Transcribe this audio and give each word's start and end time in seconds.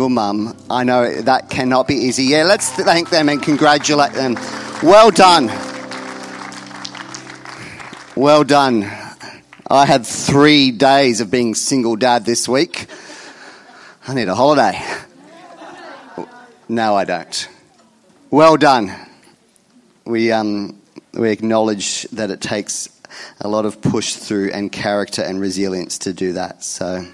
Your 0.00 0.08
mum, 0.08 0.56
I 0.70 0.84
know 0.84 1.20
that 1.24 1.50
cannot 1.50 1.86
be 1.86 1.94
easy. 1.94 2.24
Yeah, 2.24 2.44
let's 2.44 2.70
thank 2.70 3.10
them 3.10 3.28
and 3.28 3.42
congratulate 3.42 4.14
them. 4.14 4.34
Well 4.82 5.10
done. 5.10 5.48
Well 8.16 8.42
done. 8.42 8.84
I 9.70 9.84
had 9.84 10.06
three 10.06 10.70
days 10.70 11.20
of 11.20 11.30
being 11.30 11.54
single 11.54 11.96
dad 11.96 12.24
this 12.24 12.48
week. 12.48 12.86
I 14.08 14.14
need 14.14 14.28
a 14.28 14.34
holiday. 14.34 14.82
No, 16.66 16.94
I 16.94 17.04
don't. 17.04 17.48
Well 18.30 18.56
done. 18.56 18.96
We, 20.06 20.32
um, 20.32 20.80
we 21.12 21.28
acknowledge 21.30 22.04
that 22.04 22.30
it 22.30 22.40
takes 22.40 22.88
a 23.38 23.48
lot 23.48 23.66
of 23.66 23.82
push 23.82 24.14
through 24.14 24.52
and 24.52 24.72
character 24.72 25.20
and 25.20 25.38
resilience 25.38 25.98
to 25.98 26.14
do 26.14 26.32
that. 26.32 26.64
So. 26.64 27.04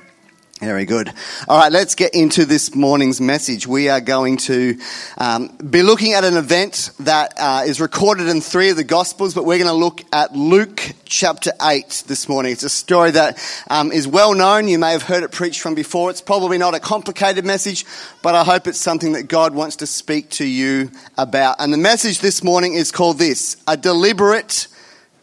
Very 0.60 0.86
good. 0.86 1.12
All 1.48 1.58
right, 1.58 1.70
let's 1.70 1.94
get 1.94 2.14
into 2.14 2.46
this 2.46 2.74
morning's 2.74 3.20
message. 3.20 3.66
We 3.66 3.90
are 3.90 4.00
going 4.00 4.38
to 4.38 4.78
um, 5.18 5.48
be 5.48 5.82
looking 5.82 6.14
at 6.14 6.24
an 6.24 6.38
event 6.38 6.92
that 7.00 7.34
uh, 7.38 7.64
is 7.66 7.78
recorded 7.78 8.28
in 8.28 8.40
three 8.40 8.70
of 8.70 8.76
the 8.76 8.84
Gospels, 8.84 9.34
but 9.34 9.44
we're 9.44 9.58
going 9.58 9.68
to 9.68 9.74
look 9.74 10.02
at 10.14 10.32
Luke 10.32 10.94
chapter 11.04 11.52
8 11.60 12.04
this 12.06 12.26
morning. 12.26 12.52
It's 12.52 12.62
a 12.62 12.70
story 12.70 13.10
that 13.10 13.38
um, 13.68 13.92
is 13.92 14.08
well 14.08 14.34
known. 14.34 14.66
You 14.66 14.78
may 14.78 14.92
have 14.92 15.02
heard 15.02 15.24
it 15.24 15.30
preached 15.30 15.60
from 15.60 15.74
before. 15.74 16.08
It's 16.08 16.22
probably 16.22 16.56
not 16.56 16.74
a 16.74 16.80
complicated 16.80 17.44
message, 17.44 17.84
but 18.22 18.34
I 18.34 18.42
hope 18.42 18.66
it's 18.66 18.80
something 18.80 19.12
that 19.12 19.24
God 19.24 19.54
wants 19.54 19.76
to 19.76 19.86
speak 19.86 20.30
to 20.30 20.46
you 20.46 20.90
about. 21.18 21.56
And 21.58 21.70
the 21.70 21.76
message 21.78 22.20
this 22.20 22.42
morning 22.42 22.72
is 22.72 22.90
called 22.90 23.18
this 23.18 23.58
A 23.68 23.76
Deliberate 23.76 24.68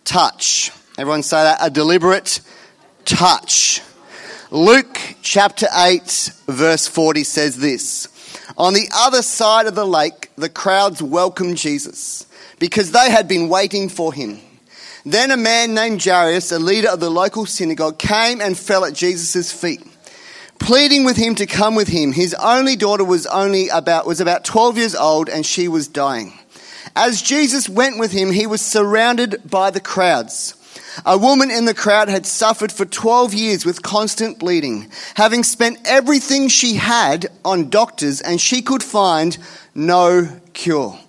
Touch. 0.05 0.69
Everyone 0.99 1.23
say 1.23 1.41
that? 1.41 1.57
A 1.59 1.71
Deliberate 1.71 2.39
Touch. 3.03 3.81
Luke 4.53 4.99
chapter 5.23 5.65
8, 5.75 6.31
verse 6.47 6.85
40 6.85 7.23
says 7.23 7.57
this 7.57 8.07
On 8.55 8.75
the 8.75 8.87
other 8.93 9.23
side 9.23 9.65
of 9.65 9.73
the 9.73 9.83
lake, 9.83 10.29
the 10.35 10.47
crowds 10.47 11.01
welcomed 11.01 11.57
Jesus 11.57 12.27
because 12.59 12.91
they 12.91 13.09
had 13.09 13.27
been 13.27 13.49
waiting 13.49 13.89
for 13.89 14.13
him. 14.13 14.39
Then 15.07 15.31
a 15.31 15.37
man 15.37 15.73
named 15.73 16.03
Jairus, 16.03 16.51
a 16.51 16.59
leader 16.59 16.89
of 16.89 16.99
the 16.99 17.09
local 17.09 17.47
synagogue, 17.47 17.97
came 17.97 18.41
and 18.41 18.55
fell 18.55 18.85
at 18.85 18.93
Jesus' 18.93 19.51
feet, 19.51 19.81
pleading 20.59 21.03
with 21.03 21.17
him 21.17 21.33
to 21.33 21.47
come 21.47 21.73
with 21.73 21.87
him. 21.87 22.11
His 22.11 22.35
only 22.35 22.75
daughter 22.75 23.03
was 23.03 23.25
only 23.25 23.69
about 23.69 24.05
was 24.05 24.21
about 24.21 24.45
12 24.45 24.77
years 24.77 24.93
old 24.93 25.29
and 25.29 25.43
she 25.43 25.67
was 25.67 25.87
dying. 25.87 26.31
As 26.95 27.23
Jesus 27.23 27.67
went 27.67 27.97
with 27.97 28.11
him, 28.11 28.31
he 28.31 28.45
was 28.45 28.61
surrounded 28.61 29.49
by 29.49 29.71
the 29.71 29.81
crowds. 29.81 30.53
A 31.05 31.17
woman 31.17 31.49
in 31.49 31.65
the 31.65 31.73
crowd 31.73 32.07
had 32.07 32.25
suffered 32.25 32.71
for 32.71 32.85
12 32.85 33.33
years 33.33 33.65
with 33.65 33.81
constant 33.81 34.39
bleeding, 34.39 34.91
having 35.15 35.43
spent 35.43 35.79
everything 35.85 36.47
she 36.47 36.75
had 36.75 37.27
on 37.43 37.69
doctors, 37.69 38.21
and 38.21 38.39
she 38.39 38.61
could 38.61 38.83
find 38.83 39.37
no 39.73 40.27
cure. 40.53 40.99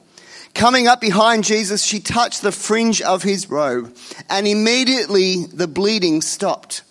Coming 0.54 0.86
up 0.86 1.00
behind 1.00 1.44
Jesus, 1.44 1.84
she 1.84 2.00
touched 2.00 2.42
the 2.42 2.52
fringe 2.52 3.02
of 3.02 3.22
his 3.22 3.50
robe, 3.50 3.94
and 4.30 4.46
immediately 4.46 5.44
the 5.46 5.68
bleeding 5.68 6.22
stopped. 6.22 6.82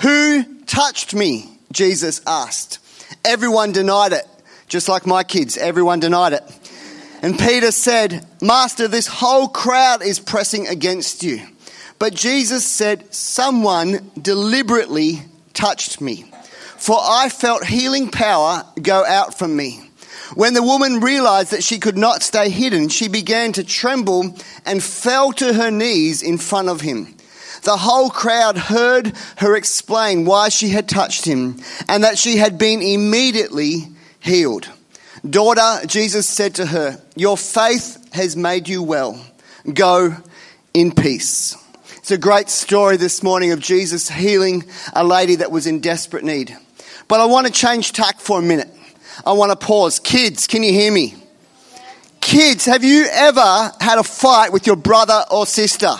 Who 0.00 0.42
touched 0.64 1.14
me? 1.14 1.58
Jesus 1.72 2.22
asked. 2.26 2.78
Everyone 3.24 3.72
denied 3.72 4.12
it, 4.12 4.26
just 4.66 4.88
like 4.88 5.06
my 5.06 5.22
kids, 5.22 5.56
everyone 5.56 6.00
denied 6.00 6.32
it. 6.32 6.42
And 7.22 7.38
Peter 7.38 7.70
said, 7.70 8.26
Master, 8.40 8.88
this 8.88 9.06
whole 9.06 9.46
crowd 9.46 10.02
is 10.02 10.18
pressing 10.18 10.66
against 10.66 11.22
you. 11.22 11.46
But 12.02 12.14
Jesus 12.14 12.66
said, 12.66 13.14
Someone 13.14 14.10
deliberately 14.20 15.22
touched 15.54 16.00
me, 16.00 16.24
for 16.76 16.98
I 17.00 17.28
felt 17.28 17.64
healing 17.64 18.10
power 18.10 18.64
go 18.82 19.06
out 19.06 19.38
from 19.38 19.54
me. 19.54 19.88
When 20.34 20.52
the 20.52 20.64
woman 20.64 20.98
realized 20.98 21.52
that 21.52 21.62
she 21.62 21.78
could 21.78 21.96
not 21.96 22.24
stay 22.24 22.48
hidden, 22.48 22.88
she 22.88 23.06
began 23.06 23.52
to 23.52 23.62
tremble 23.62 24.36
and 24.66 24.82
fell 24.82 25.30
to 25.34 25.54
her 25.54 25.70
knees 25.70 26.24
in 26.24 26.38
front 26.38 26.68
of 26.68 26.80
him. 26.80 27.14
The 27.62 27.76
whole 27.76 28.10
crowd 28.10 28.58
heard 28.58 29.16
her 29.36 29.54
explain 29.54 30.24
why 30.24 30.48
she 30.48 30.70
had 30.70 30.88
touched 30.88 31.24
him 31.24 31.60
and 31.86 32.02
that 32.02 32.18
she 32.18 32.36
had 32.36 32.58
been 32.58 32.82
immediately 32.82 33.86
healed. 34.18 34.68
Daughter, 35.24 35.86
Jesus 35.86 36.28
said 36.28 36.56
to 36.56 36.66
her, 36.66 37.00
Your 37.14 37.36
faith 37.36 38.12
has 38.12 38.36
made 38.36 38.68
you 38.68 38.82
well. 38.82 39.24
Go 39.72 40.16
in 40.74 40.90
peace. 40.90 41.61
It's 42.02 42.10
a 42.10 42.18
great 42.18 42.48
story 42.48 42.96
this 42.96 43.22
morning 43.22 43.52
of 43.52 43.60
Jesus 43.60 44.08
healing 44.08 44.64
a 44.92 45.04
lady 45.04 45.36
that 45.36 45.52
was 45.52 45.68
in 45.68 45.78
desperate 45.78 46.24
need. 46.24 46.52
But 47.06 47.20
I 47.20 47.26
want 47.26 47.46
to 47.46 47.52
change 47.52 47.92
tack 47.92 48.18
for 48.18 48.40
a 48.40 48.42
minute. 48.42 48.68
I 49.24 49.30
want 49.34 49.52
to 49.52 49.66
pause. 49.66 50.00
Kids, 50.00 50.48
can 50.48 50.64
you 50.64 50.72
hear 50.72 50.90
me? 50.90 51.14
Kids, 52.20 52.64
have 52.64 52.82
you 52.82 53.06
ever 53.08 53.70
had 53.80 54.00
a 54.00 54.02
fight 54.02 54.52
with 54.52 54.66
your 54.66 54.74
brother 54.74 55.24
or 55.30 55.46
sister? 55.46 55.94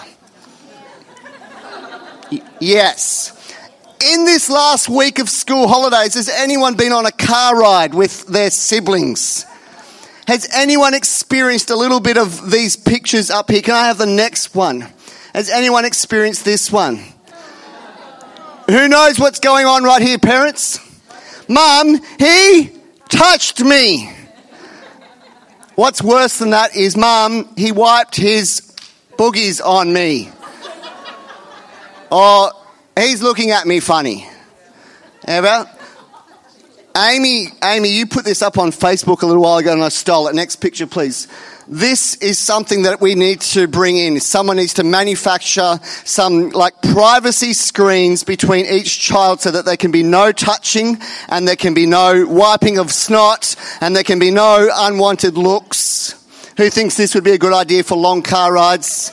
yes. 2.59 3.57
In 4.05 4.25
this 4.25 4.51
last 4.51 4.89
week 4.89 5.21
of 5.21 5.31
school 5.31 5.69
holidays, 5.69 6.15
has 6.15 6.29
anyone 6.29 6.75
been 6.75 6.91
on 6.91 7.07
a 7.07 7.13
car 7.13 7.57
ride 7.57 7.95
with 7.95 8.27
their 8.27 8.51
siblings? 8.51 9.47
Has 10.27 10.49
anyone 10.53 10.95
experienced 10.95 11.71
a 11.71 11.77
little 11.77 12.01
bit 12.01 12.19
of 12.19 12.51
these 12.51 12.75
pictures 12.75 13.31
up 13.31 13.53
here? 13.53 13.63
Can 13.63 13.75
I 13.75 13.87
have 13.87 13.99
the 13.99 14.07
next 14.07 14.53
one? 14.57 14.89
Has 15.35 15.49
anyone 15.49 15.85
experienced 15.85 16.45
this 16.45 16.71
one? 16.71 17.01
Who 18.69 18.89
knows 18.89 19.19
what's 19.19 19.41
going 19.41 19.67
on 19.67 19.83
right 19.83 20.03
here, 20.03 20.19
parents? 20.19 20.79
Mum, 21.49 22.01
he 22.19 22.71
touched 23.09 23.61
me. 23.61 24.13
What's 25.75 26.03
worse 26.03 26.39
than 26.39 26.51
that 26.51 26.77
is, 26.77 26.97
Mum, 26.97 27.49
he 27.57 27.73
wiped 27.73 28.15
his 28.17 28.61
boogies 29.17 29.65
on 29.65 29.93
me. 29.93 30.31
Or 32.11 32.53
he's 32.99 33.23
looking 33.23 33.53
at 33.53 33.67
me 33.67 33.81
funny. 33.81 34.29
Ever? 35.27 35.69
Amy, 36.95 37.47
Amy, 37.65 37.89
you 37.89 38.07
put 38.07 38.25
this 38.25 38.43
up 38.43 38.59
on 38.59 38.71
Facebook 38.71 39.23
a 39.23 39.27
little 39.27 39.43
while 39.43 39.57
ago 39.57 39.73
and 39.73 39.83
I 39.83 39.89
stole 39.89 40.29
it. 40.29 40.35
Next 40.35 40.57
picture, 40.57 40.87
please. 40.87 41.27
This 41.73 42.17
is 42.17 42.39
something 42.39 42.83
that 42.83 43.01
we 43.01 43.15
need 43.15 43.41
to 43.53 43.67
bring 43.67 43.97
in. 43.97 44.21
Someone 44.21 44.59
needs 44.59 44.75
to 44.75 44.85
manufacture 44.85 45.81
some 46.05 46.51
like 46.51 46.83
privacy 46.83 47.55
screens 47.55 48.25
between 48.25 48.67
each 48.67 49.01
child 49.01 49.41
so 49.41 49.51
that 49.51 49.65
there 49.65 49.79
can 49.79 49.91
be 49.91 50.03
no 50.03 50.33
touching 50.33 50.99
and 51.31 51.49
there 51.49 51.57
can 51.57 51.73
be 51.73 51.87
no 51.87 52.27
wiping 52.29 52.79
of 52.79 52.93
snot 52.93 53.57
and 53.81 53.97
there 53.97 54.05
can 54.05 54.19
be 54.19 54.31
no 54.31 54.69
unwanted 54.71 55.39
looks. 55.39 56.15
Who 56.59 56.69
thinks 56.69 56.99
this 56.99 57.15
would 57.15 57.25
be 57.25 57.33
a 57.33 57.39
good 57.39 57.55
idea 57.55 57.85
for 57.85 57.97
long 57.97 58.21
car 58.21 58.53
rides? 58.53 59.11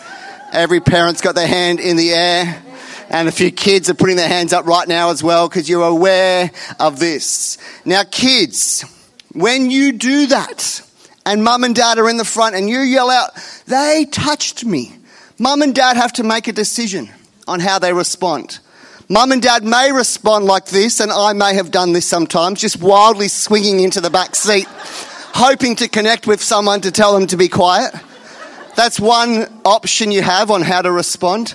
Every 0.52 0.82
parent's 0.82 1.22
got 1.22 1.36
their 1.36 1.48
hand 1.48 1.80
in 1.80 1.96
the 1.96 2.12
air. 2.12 2.62
And 3.10 3.30
a 3.30 3.32
few 3.32 3.52
kids 3.52 3.90
are 3.90 3.94
putting 3.94 4.18
their 4.18 4.28
hands 4.28 4.52
up 4.52 4.66
right 4.66 4.86
now 4.86 5.12
as 5.12 5.24
well 5.24 5.48
because 5.48 5.70
you're 5.70 5.88
aware 5.88 6.52
of 6.78 7.00
this. 7.00 7.58
Now, 7.86 8.04
kids, 8.04 8.84
when 9.32 9.72
you 9.72 9.94
do 9.94 10.28
that, 10.28 10.82
and 11.30 11.44
mum 11.44 11.64
and 11.64 11.76
dad 11.76 12.00
are 12.00 12.10
in 12.10 12.18
the 12.18 12.26
front 12.26 12.56
and 12.56 12.68
you 12.68 12.80
yell 12.80 13.12
out, 13.12 13.30
they 13.68 14.08
touched 14.12 14.66
me. 14.66 14.98
Mum 15.38 15.62
and 15.62 15.76
dad 15.76 15.96
have 15.96 16.12
to 16.14 16.24
make 16.24 16.48
a 16.48 16.52
decision 16.52 17.08
on 17.48 17.60
how 17.60 17.78
they 17.78 17.94
respond. 17.94 18.60
Mum 19.10 19.32
and 19.32 19.42
dad 19.42 19.64
may 19.64 19.92
respond 19.92 20.46
like 20.46 20.66
this, 20.66 21.00
and 21.00 21.12
I 21.12 21.34
may 21.34 21.54
have 21.54 21.70
done 21.70 21.94
this 21.94 22.08
sometimes, 22.08 22.62
just 22.62 22.82
wildly 22.82 23.28
swinging 23.28 23.80
into 23.80 24.02
the 24.02 24.10
back 24.10 24.36
seat, 24.36 24.66
hoping 24.68 25.76
to 25.78 25.88
connect 25.88 26.26
with 26.26 26.42
someone 26.42 26.82
to 26.82 26.92
tell 26.92 27.14
them 27.14 27.28
to 27.28 27.38
be 27.38 27.48
quiet. 27.48 27.94
That's 28.76 29.00
one 29.00 29.48
option 29.66 30.12
you 30.12 30.24
have 30.24 30.50
on 30.50 30.64
how 30.64 30.82
to 30.82 30.92
respond. 30.92 31.54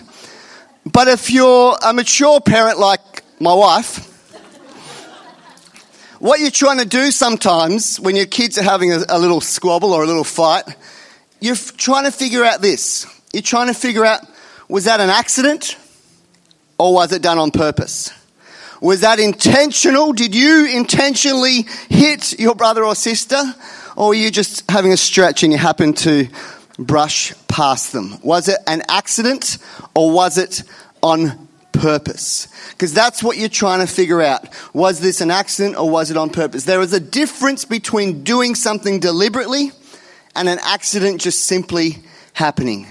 But 0.87 1.09
if 1.09 1.31
you're 1.31 1.77
a 1.85 1.93
mature 1.93 2.41
parent 2.41 2.79
like 2.79 3.25
my 3.41 3.55
wife, 3.55 4.13
what 6.25 6.41
you're 6.41 6.51
trying 6.51 6.79
to 6.79 6.87
do 6.87 7.11
sometimes 7.11 8.01
when 8.01 8.17
your 8.17 8.25
kids 8.25 8.56
are 8.56 8.62
having 8.62 8.91
a, 8.91 9.00
a 9.11 9.19
little 9.19 9.43
squabble 9.43 9.93
or 9.93 10.05
a 10.05 10.06
little 10.06 10.25
fight, 10.25 10.65
you're 11.38 11.55
f- 11.55 11.76
trying 11.76 12.05
to 12.05 12.11
figure 12.11 12.43
out 12.43 12.62
this. 12.62 13.05
You're 13.35 13.43
trying 13.43 13.67
to 13.67 13.75
figure 13.75 14.06
out 14.06 14.21
was 14.67 14.85
that 14.85 15.00
an 15.00 15.11
accident 15.11 15.76
or 16.79 16.94
was 16.94 17.12
it 17.12 17.21
done 17.21 17.37
on 17.37 17.50
purpose? 17.50 18.11
Was 18.81 19.03
that 19.03 19.21
intentional? 19.21 20.15
Did 20.15 20.35
you 20.35 20.65
intentionally 20.65 21.67
hit 21.91 22.41
your 22.41 22.55
brother 22.55 22.87
or 22.87 22.94
sister? 22.94 23.43
Or 23.94 24.09
were 24.09 24.15
you 24.15 24.31
just 24.31 24.70
having 24.70 24.94
a 24.94 24.97
stretch 24.97 25.43
and 25.43 25.53
you 25.53 25.59
happened 25.59 25.99
to 25.99 26.29
brush 26.79 27.35
past 27.49 27.93
them? 27.93 28.19
Was 28.23 28.49
it 28.49 28.61
an 28.67 28.81
accident 28.88 29.59
or 29.94 30.11
was 30.11 30.38
it 30.38 30.62
on 31.03 31.44
purpose? 31.75 32.49
Because 32.71 32.94
that's 32.94 33.23
what 33.23 33.37
you're 33.37 33.49
trying 33.49 33.87
to 33.87 33.93
figure 33.93 34.23
out. 34.23 34.49
Was 34.73 35.00
this 35.00 35.21
an 35.21 35.31
accident 35.31 35.76
or 35.76 35.91
was 35.91 36.11
it 36.11 36.17
on 36.17 36.31
purpose? 36.31 36.65
There 36.65 36.81
is 36.81 36.93
a 36.93 37.00
difference 37.00 37.65
between 37.65 38.25
doing 38.25 38.55
something 38.55 39.00
deliberately 39.00 39.73
and 40.35 40.49
an 40.49 40.59
accident 40.62 41.21
just 41.21 41.44
simply 41.44 41.99
happening. 42.32 42.87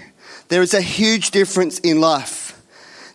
There 0.49 0.61
is 0.61 0.73
a 0.73 0.81
huge 0.81 1.31
difference 1.31 1.79
in 1.79 1.99
life. 1.99 2.43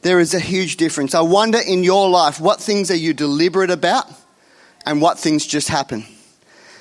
There 0.02 0.20
is 0.20 0.34
a 0.34 0.40
huge 0.40 0.76
difference. 0.76 1.14
I 1.14 1.20
wonder 1.22 1.58
in 1.58 1.84
your 1.84 2.08
life, 2.08 2.40
what 2.40 2.60
things 2.60 2.90
are 2.90 2.96
you 2.96 3.12
deliberate 3.12 3.70
about 3.70 4.06
and 4.86 5.00
what 5.00 5.18
things 5.18 5.46
just 5.46 5.68
happen? 5.68 6.04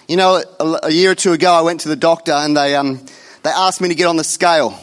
You 0.08 0.18
know, 0.18 0.44
a, 0.84 0.92
year 0.92 1.12
or 1.12 1.16
two 1.16 1.34
ago, 1.34 1.52
I 1.52 1.62
went 1.62 1.82
to 1.82 1.90
the 1.90 1.96
doctor 1.96 2.32
and 2.32 2.56
they, 2.56 2.76
um, 2.76 3.06
they 3.44 3.50
asked 3.50 3.82
me 3.82 3.90
to 3.90 3.96
get 3.96 4.06
on 4.06 4.16
the 4.16 4.24
scale, 4.24 4.80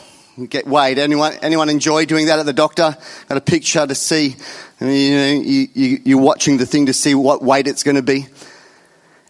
get 0.49 0.67
weighed. 0.67 0.99
Anyone, 0.99 1.35
anyone 1.43 1.69
enjoy 1.69 2.05
doing 2.07 2.27
that 2.27 2.39
at 2.39 2.47
the 2.47 2.53
doctor? 2.53 2.97
Got 3.29 3.39
a 3.39 3.41
picture 3.41 3.87
to 3.87 3.95
see. 3.95 4.37
I 4.81 4.85
mean, 4.85 5.13
you 5.13 5.17
know, 5.17 5.49
you, 5.49 5.69
you, 5.75 6.01
you're 6.05 6.21
watching 6.21 6.57
the 6.57 6.67
thing 6.67 6.87
to 6.87 6.93
see 6.93 7.15
what 7.15 7.43
weight 7.43 7.67
it's 7.67 7.83
going 7.83 7.97
to 7.97 8.03
be. 8.03 8.27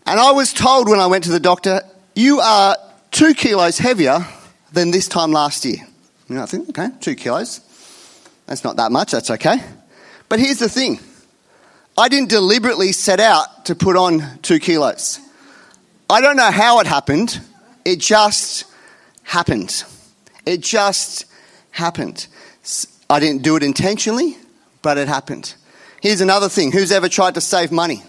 And 0.07 0.21
I 0.21 0.33
was 0.33 0.53
told 0.53 0.89
when 0.89 1.01
I 1.01 1.07
went 1.07 1.25
to 1.25 1.31
the 1.31 1.41
doctor, 1.41 1.83
you 2.15 2.41
are 2.41 2.77
two 3.11 3.35
kilos 3.35 3.79
heavier 3.79 4.27
than 4.73 4.91
this 4.91 5.09
time 5.09 5.33
last 5.33 5.65
year. 5.65 5.79
You 6.29 6.37
know, 6.37 6.43
I 6.43 6.47
think, 6.47 6.71
okay, 6.71 6.89
two 7.01 7.15
kilos. 7.15 7.61
That's 8.47 8.65
not 8.65 8.77
that 8.77 8.93
much, 8.93 9.13
that's 9.13 9.31
okay. 9.31 9.63
But 10.29 10.41
here's 10.41 10.59
the 10.59 10.69
thing 10.69 10.99
I 11.97 12.09
didn't 12.09 12.29
deliberately 12.29 12.93
set 12.93 13.21
out 13.21 13.67
to 13.67 13.75
put 13.75 13.97
on 13.97 14.23
two 14.43 14.59
kilos. 14.59 15.21
I 16.11 16.21
don't 16.21 16.37
know 16.37 16.51
how 16.51 16.81
it 16.81 16.87
happened, 16.87 17.41
it 17.85 17.99
just 17.99 18.65
happened. 19.23 19.85
It 20.47 20.61
just 20.61 21.25
happened. 21.71 22.27
I 23.09 23.21
didn't 23.21 23.43
do 23.43 23.57
it 23.57 23.63
intentionally, 23.63 24.37
but 24.83 24.99
it 24.99 25.09
happened. 25.09 25.55
Here's 26.01 26.21
another 26.21 26.49
thing 26.49 26.73
who's 26.73 26.93
ever 26.93 27.09
tried 27.09 27.35
to 27.35 27.41
save 27.41 27.73
money? 27.73 28.03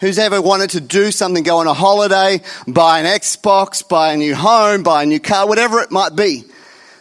Who's 0.00 0.18
ever 0.18 0.42
wanted 0.42 0.70
to 0.70 0.80
do 0.80 1.10
something, 1.10 1.42
go 1.42 1.58
on 1.58 1.66
a 1.66 1.74
holiday, 1.74 2.42
buy 2.66 3.00
an 3.00 3.06
Xbox, 3.06 3.86
buy 3.86 4.12
a 4.12 4.16
new 4.16 4.34
home, 4.34 4.82
buy 4.82 5.02
a 5.04 5.06
new 5.06 5.20
car, 5.20 5.48
whatever 5.48 5.80
it 5.80 5.90
might 5.90 6.14
be? 6.14 6.44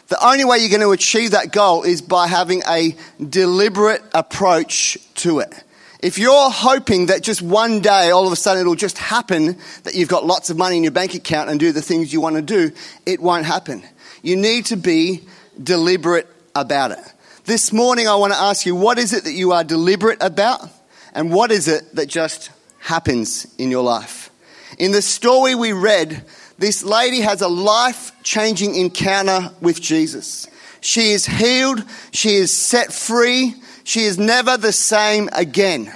The 0.08 0.24
only 0.24 0.46
way 0.46 0.60
you're 0.60 0.70
going 0.70 0.82
to 0.82 0.92
achieve 0.92 1.32
that 1.32 1.52
goal 1.52 1.84
is 1.84 2.02
by 2.02 2.28
having 2.28 2.62
a 2.68 2.96
deliberate 3.22 4.02
approach 4.14 4.98
to 5.16 5.40
it. 5.40 5.54
If 6.02 6.20
you're 6.20 6.52
hoping 6.52 7.08
that 7.08 7.24
just 7.24 7.42
one 7.42 7.80
day, 7.80 8.12
all 8.12 8.28
of 8.28 8.32
a 8.32 8.36
sudden, 8.36 8.62
it'll 8.62 8.76
just 8.76 8.98
happen 8.98 9.58
that 9.84 9.96
you've 9.96 10.10
got 10.10 10.26
lots 10.26 10.50
of 10.50 10.58
money 10.58 10.78
in 10.78 10.84
your 10.84 10.92
bank 10.92 11.16
account 11.16 11.50
and 11.50 11.60
do 11.60 11.72
the 11.72 11.82
things 11.82 12.14
you 12.14 12.22
want 12.22 12.36
to 12.36 12.42
do, 12.42 12.72
it 13.06 13.20
won't 13.20 13.46
happen. 13.46 13.84
You 14.26 14.36
need 14.36 14.66
to 14.66 14.76
be 14.76 15.22
deliberate 15.62 16.28
about 16.56 16.90
it. 16.90 17.14
This 17.44 17.72
morning, 17.72 18.08
I 18.08 18.16
want 18.16 18.34
to 18.34 18.40
ask 18.40 18.66
you 18.66 18.74
what 18.74 18.98
is 18.98 19.14
it 19.14 19.26
that 19.26 19.34
you 19.34 19.52
are 19.52 19.64
deliberate 19.64 20.18
about, 20.20 20.68
and 21.14 21.32
what 21.32 21.52
is 21.52 21.68
it 21.68 21.94
that 21.94 22.08
just 22.08 22.50
happens 22.80 23.46
in 23.60 23.70
your 23.70 23.84
life? 23.84 24.32
In 24.80 24.92
the 24.92 25.04
story 25.04 25.54
we 25.54 25.74
read, 25.74 26.26
this 26.58 26.84
lady 26.84 27.22
has 27.22 27.44
a 27.44 27.48
life 27.48 28.14
changing 28.24 28.74
encounter 28.74 29.52
with 29.62 29.80
Jesus. 29.80 30.48
She 30.82 31.12
is 31.12 31.28
healed, 31.28 31.86
she 32.10 32.34
is 32.34 32.52
set 32.52 32.92
free, 32.92 33.54
she 33.84 34.06
is 34.06 34.18
never 34.18 34.58
the 34.58 34.72
same 34.74 35.30
again. 35.34 35.94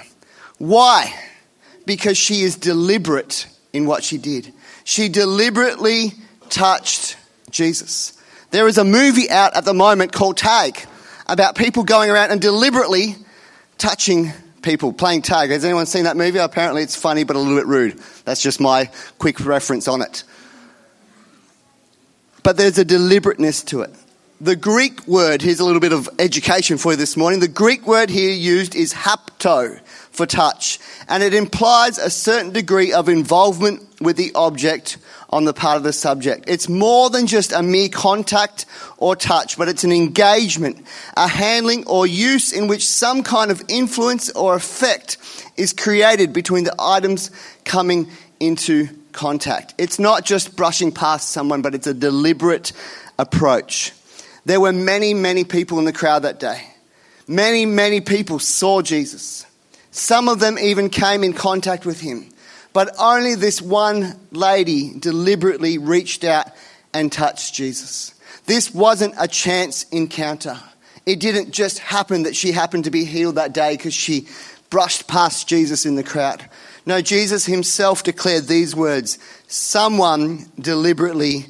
Why? 0.60 1.12
Because 1.88 2.16
she 2.16 2.44
is 2.44 2.58
deliberate 2.58 3.48
in 3.74 3.88
what 3.88 4.04
she 4.04 4.20
did. 4.20 4.54
She 4.84 5.10
deliberately 5.10 6.14
touched 6.52 7.18
Jesus. 7.50 8.14
There 8.51 8.68
is 8.68 8.78
a 8.78 8.84
movie 8.84 9.30
out 9.30 9.56
at 9.56 9.66
the 9.66 9.74
moment 9.74 10.12
called 10.12 10.38
Tag 10.38 10.80
about 11.28 11.56
people 11.56 11.84
going 11.84 12.10
around 12.10 12.31
and 12.31 12.42
deliberately 12.42 13.16
touching 13.78 14.31
people 14.62 14.92
playing 14.92 15.22
tag. 15.22 15.51
Has 15.51 15.63
anyone 15.63 15.86
seen 15.86 16.04
that 16.04 16.18
movie? 16.18 16.40
Apparently 16.40 16.81
it's 16.81 16.96
funny 16.96 17.24
but 17.24 17.36
a 17.36 17.40
little 17.40 17.57
bit 17.57 17.68
rude. 17.68 18.00
That's 18.25 18.42
just 18.42 18.60
my 18.60 18.90
quick 19.18 19.40
reference 19.46 19.88
on 19.88 20.01
it 20.01 20.24
but 22.44 22.57
there's 22.57 22.78
a 22.78 22.86
deliberateness 22.86 23.63
to 23.66 23.81
it. 23.81 23.92
The 24.42 24.56
Greek 24.56 25.06
word, 25.06 25.42
here's 25.42 25.60
a 25.60 25.66
little 25.66 25.81
bit 25.81 25.92
of 25.92 26.10
education 26.18 26.78
for 26.78 26.94
you 26.94 26.98
this 26.98 27.18
morning. 27.18 27.42
The 27.42 27.48
Greek 27.48 27.86
word 27.86 28.10
here 28.10 28.31
used 28.31 28.74
is 28.74 28.94
hapto 28.94 29.80
for 29.86 30.25
touch, 30.25 30.80
and 31.07 31.22
it 31.22 31.34
implies 31.34 31.98
a 31.98 32.10
certain 32.10 32.52
degree 32.52 32.94
of 32.94 33.10
involvement 33.10 33.84
with 34.02 34.16
the 34.16 34.31
object 34.34 34.98
on 35.30 35.46
the 35.46 35.54
part 35.54 35.78
of 35.78 35.84
the 35.84 35.94
subject. 35.94 36.46
It's 36.48 36.68
more 36.68 37.10
than 37.10 37.28
just 37.28 37.52
a 37.52 37.62
mere 37.62 37.90
contact 37.90 38.66
or 38.98 39.16
touch, 39.16 39.58
but 39.58 39.68
it's 39.68 39.84
an 39.84 39.92
engagement, 39.92 40.86
a 41.16 41.28
handling 41.28 41.86
or 41.86 42.08
use 42.08 42.52
in 42.52 42.68
which 42.68 42.88
some 42.88 43.24
kind 43.24 43.52
of 43.52 43.62
influence 43.68 44.31
or 44.31 44.56
effect 44.56 45.18
is 45.56 45.72
created 45.74 46.34
between 46.34 46.64
the 46.64 46.76
items 46.80 47.30
coming 47.64 48.10
into 48.40 48.88
contact. 49.12 49.76
It's 49.78 50.00
not 50.00 50.26
just 50.26 50.56
brushing 50.56 50.92
past 50.92 51.30
someone, 51.30 51.62
but 51.62 51.76
it's 51.76 51.88
a 51.88 51.94
deliberate 51.94 52.72
approach. 53.20 53.94
There 54.46 54.60
were 54.60 54.74
many, 54.74 55.14
many 55.14 55.44
people 55.44 55.78
in 55.78 55.86
the 55.86 55.94
crowd 55.94 56.24
that 56.24 56.40
day. 56.40 56.62
Many, 57.28 57.66
many 57.66 58.02
people 58.02 58.40
saw 58.40 58.81
Jesus. 58.81 59.46
Some 59.92 60.28
of 60.28 60.40
them 60.40 60.58
even 60.58 60.90
came 60.90 61.24
in 61.24 61.34
contact 61.34 61.86
with 61.86 62.02
him. 62.02 62.30
But 62.74 62.95
only 63.00 63.36
this 63.36 63.62
one 63.62 64.19
lady 64.31 64.94
deliberately 64.98 65.77
reached 65.77 66.24
out 66.24 66.48
and 66.94 67.12
touched 67.12 67.54
Jesus. 67.54 68.13
This 68.45 68.74
wasn't 68.74 69.16
a 69.18 69.27
chance 69.27 69.83
encounter. 69.92 70.60
It 71.06 71.19
didn't 71.19 71.51
just 71.51 71.80
happen 71.80 72.24
that 72.24 72.36
she 72.36 72.51
happened 72.51 72.83
to 72.86 72.92
be 72.92 73.06
healed 73.06 73.36
that 73.36 73.54
day 73.54 73.75
because 73.75 73.94
she 73.94 74.27
brushed 74.69 75.07
past 75.07 75.48
Jesus 75.48 75.86
in 75.86 75.95
the 75.95 76.04
crowd. 76.04 76.48
No, 76.86 77.01
Jesus 77.01 77.45
himself 77.45 78.04
declared 78.04 78.45
these 78.48 78.75
words 78.75 79.18
Someone 79.48 80.45
deliberately 80.60 81.45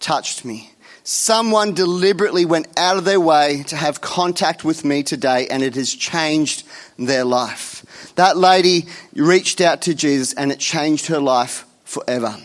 touched 0.00 0.44
me. 0.44 0.70
Someone 1.04 1.74
deliberately 1.74 2.44
went 2.44 2.68
out 2.78 2.96
of 2.96 3.04
their 3.04 3.20
way 3.20 3.64
to 3.68 3.76
have 3.76 4.00
contact 4.00 4.64
with 4.64 4.84
me 4.84 5.02
today, 5.02 5.48
and 5.48 5.62
it 5.62 5.74
has 5.74 5.92
changed 5.92 6.64
their 6.96 7.24
life. 7.24 7.81
That 8.16 8.36
lady 8.36 8.86
reached 9.14 9.60
out 9.60 9.82
to 9.82 9.94
Jesus, 9.94 10.32
and 10.34 10.52
it 10.52 10.58
changed 10.58 11.06
her 11.06 11.20
life 11.20 11.64
forever. 11.84 12.36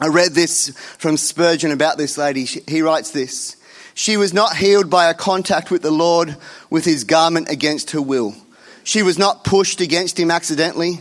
I 0.00 0.08
read 0.08 0.32
this 0.32 0.70
from 0.98 1.16
Spurgeon 1.16 1.70
about 1.70 1.98
this 1.98 2.18
lady. 2.18 2.44
He 2.44 2.82
writes 2.82 3.10
this 3.10 3.56
She 3.94 4.16
was 4.16 4.32
not 4.32 4.56
healed 4.56 4.90
by 4.90 5.10
a 5.10 5.14
contact 5.14 5.70
with 5.70 5.82
the 5.82 5.90
Lord 5.90 6.36
with 6.70 6.84
his 6.84 7.04
garment 7.04 7.48
against 7.48 7.92
her 7.92 8.02
will. 8.02 8.34
She 8.84 9.02
was 9.02 9.18
not 9.18 9.44
pushed 9.44 9.80
against 9.80 10.18
him 10.18 10.30
accidentally. 10.30 11.00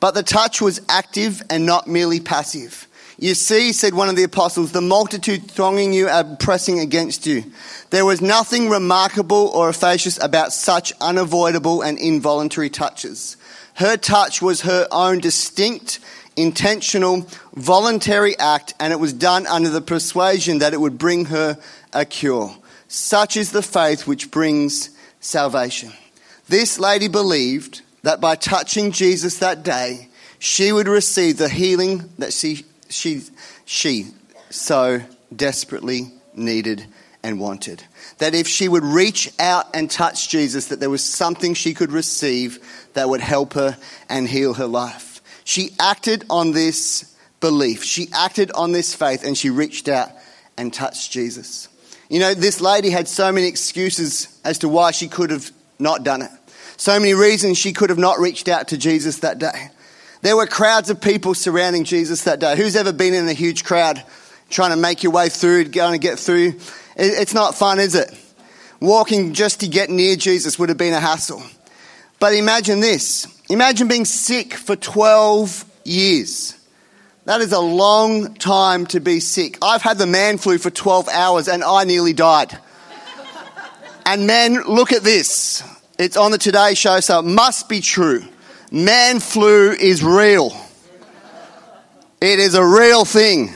But 0.00 0.14
the 0.14 0.22
touch 0.22 0.60
was 0.62 0.80
active 0.88 1.42
and 1.50 1.66
not 1.66 1.86
merely 1.86 2.20
passive. 2.20 2.88
You 3.18 3.34
see, 3.34 3.74
said 3.74 3.92
one 3.92 4.08
of 4.08 4.16
the 4.16 4.24
apostles, 4.24 4.72
the 4.72 4.80
multitude 4.80 5.50
thronging 5.50 5.92
you 5.92 6.08
are 6.08 6.24
pressing 6.36 6.80
against 6.80 7.26
you. 7.26 7.44
There 7.90 8.06
was 8.06 8.22
nothing 8.22 8.70
remarkable 8.70 9.48
or 9.48 9.68
efficacious 9.68 10.18
about 10.22 10.54
such 10.54 10.94
unavoidable 11.02 11.82
and 11.82 11.98
involuntary 11.98 12.70
touches. 12.70 13.36
Her 13.80 13.96
touch 13.96 14.42
was 14.42 14.60
her 14.60 14.86
own 14.92 15.20
distinct, 15.20 16.00
intentional, 16.36 17.26
voluntary 17.54 18.38
act, 18.38 18.74
and 18.78 18.92
it 18.92 19.00
was 19.00 19.14
done 19.14 19.46
under 19.46 19.70
the 19.70 19.80
persuasion 19.80 20.58
that 20.58 20.74
it 20.74 20.80
would 20.82 20.98
bring 20.98 21.24
her 21.24 21.58
a 21.94 22.04
cure. 22.04 22.54
Such 22.88 23.38
is 23.38 23.52
the 23.52 23.62
faith 23.62 24.06
which 24.06 24.30
brings 24.30 24.90
salvation. 25.20 25.94
This 26.46 26.78
lady 26.78 27.08
believed 27.08 27.80
that 28.02 28.20
by 28.20 28.34
touching 28.34 28.92
Jesus 28.92 29.38
that 29.38 29.62
day, 29.62 30.08
she 30.38 30.72
would 30.72 30.86
receive 30.86 31.38
the 31.38 31.48
healing 31.48 32.10
that 32.18 32.34
she, 32.34 32.66
she, 32.90 33.22
she 33.64 34.08
so 34.50 35.00
desperately 35.34 36.12
needed 36.34 36.84
and 37.22 37.40
wanted. 37.40 37.82
That 38.18 38.34
if 38.34 38.46
she 38.46 38.68
would 38.68 38.84
reach 38.84 39.32
out 39.38 39.74
and 39.74 39.90
touch 39.90 40.28
Jesus, 40.28 40.66
that 40.66 40.80
there 40.80 40.90
was 40.90 41.02
something 41.02 41.54
she 41.54 41.72
could 41.72 41.92
receive 41.92 42.58
that 42.94 43.08
would 43.08 43.20
help 43.20 43.54
her 43.54 43.76
and 44.08 44.28
heal 44.28 44.54
her 44.54 44.66
life. 44.66 45.20
She 45.44 45.70
acted 45.78 46.24
on 46.30 46.52
this 46.52 47.16
belief. 47.40 47.82
She 47.84 48.08
acted 48.12 48.50
on 48.52 48.72
this 48.72 48.94
faith 48.94 49.24
and 49.24 49.36
she 49.36 49.50
reached 49.50 49.88
out 49.88 50.10
and 50.56 50.72
touched 50.72 51.10
Jesus. 51.10 51.68
You 52.08 52.18
know, 52.18 52.34
this 52.34 52.60
lady 52.60 52.90
had 52.90 53.08
so 53.08 53.32
many 53.32 53.46
excuses 53.46 54.40
as 54.44 54.58
to 54.58 54.68
why 54.68 54.90
she 54.90 55.08
could 55.08 55.30
have 55.30 55.50
not 55.78 56.04
done 56.04 56.22
it. 56.22 56.30
So 56.76 56.98
many 56.98 57.14
reasons 57.14 57.58
she 57.58 57.72
could 57.72 57.90
have 57.90 57.98
not 57.98 58.18
reached 58.18 58.48
out 58.48 58.68
to 58.68 58.78
Jesus 58.78 59.18
that 59.18 59.38
day. 59.38 59.70
There 60.22 60.36
were 60.36 60.46
crowds 60.46 60.90
of 60.90 61.00
people 61.00 61.34
surrounding 61.34 61.84
Jesus 61.84 62.24
that 62.24 62.40
day. 62.40 62.56
Who's 62.56 62.76
ever 62.76 62.92
been 62.92 63.14
in 63.14 63.28
a 63.28 63.32
huge 63.32 63.64
crowd 63.64 64.02
trying 64.50 64.70
to 64.70 64.76
make 64.76 65.02
your 65.02 65.12
way 65.12 65.28
through, 65.28 65.64
going 65.66 65.92
to 65.92 65.98
get 65.98 66.18
through? 66.18 66.54
It's 66.96 67.32
not 67.32 67.54
fun, 67.54 67.78
is 67.78 67.94
it? 67.94 68.12
Walking 68.80 69.32
just 69.32 69.60
to 69.60 69.68
get 69.68 69.88
near 69.88 70.16
Jesus 70.16 70.58
would 70.58 70.68
have 70.68 70.78
been 70.78 70.92
a 70.92 71.00
hassle. 71.00 71.42
But 72.20 72.34
imagine 72.34 72.80
this 72.80 73.26
imagine 73.48 73.88
being 73.88 74.04
sick 74.04 74.54
for 74.54 74.76
12 74.76 75.64
years. 75.84 76.56
That 77.24 77.40
is 77.40 77.52
a 77.52 77.60
long 77.60 78.34
time 78.34 78.86
to 78.86 79.00
be 79.00 79.20
sick. 79.20 79.58
I've 79.62 79.82
had 79.82 79.98
the 79.98 80.06
man 80.06 80.38
flu 80.38 80.58
for 80.58 80.70
12 80.70 81.08
hours 81.08 81.48
and 81.48 81.64
I 81.64 81.84
nearly 81.84 82.12
died. 82.12 82.56
and 84.06 84.26
men, 84.26 84.62
look 84.68 84.92
at 84.92 85.02
this. 85.02 85.62
It's 85.98 86.16
on 86.16 86.30
the 86.30 86.38
Today 86.38 86.74
Show, 86.74 87.00
so 87.00 87.18
it 87.18 87.24
must 87.24 87.68
be 87.68 87.80
true. 87.80 88.22
Man 88.70 89.20
flu 89.20 89.72
is 89.72 90.02
real. 90.02 90.52
It 92.20 92.38
is 92.38 92.54
a 92.54 92.64
real 92.64 93.04
thing. 93.04 93.54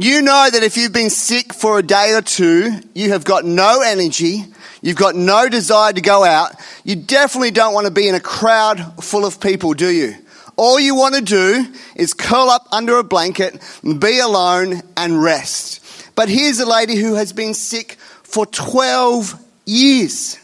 You 0.00 0.22
know 0.22 0.48
that 0.48 0.62
if 0.62 0.76
you've 0.76 0.92
been 0.92 1.10
sick 1.10 1.52
for 1.52 1.76
a 1.76 1.82
day 1.82 2.12
or 2.14 2.22
two, 2.22 2.70
you 2.94 3.10
have 3.10 3.24
got 3.24 3.44
no 3.44 3.80
energy, 3.84 4.44
you've 4.80 4.96
got 4.96 5.16
no 5.16 5.48
desire 5.48 5.92
to 5.92 6.00
go 6.00 6.22
out, 6.22 6.52
you 6.84 6.94
definitely 6.94 7.50
don't 7.50 7.74
want 7.74 7.88
to 7.88 7.92
be 7.92 8.06
in 8.06 8.14
a 8.14 8.20
crowd 8.20 9.02
full 9.02 9.26
of 9.26 9.40
people, 9.40 9.74
do 9.74 9.90
you? 9.90 10.14
All 10.56 10.78
you 10.78 10.94
want 10.94 11.16
to 11.16 11.20
do 11.20 11.66
is 11.96 12.14
curl 12.14 12.48
up 12.48 12.68
under 12.70 12.98
a 12.98 13.02
blanket, 13.02 13.60
and 13.82 14.00
be 14.00 14.20
alone, 14.20 14.82
and 14.96 15.20
rest. 15.20 15.80
But 16.14 16.28
here's 16.28 16.60
a 16.60 16.66
lady 16.66 16.94
who 16.94 17.16
has 17.16 17.32
been 17.32 17.52
sick 17.52 17.94
for 18.22 18.46
12 18.46 19.34
years. 19.66 20.38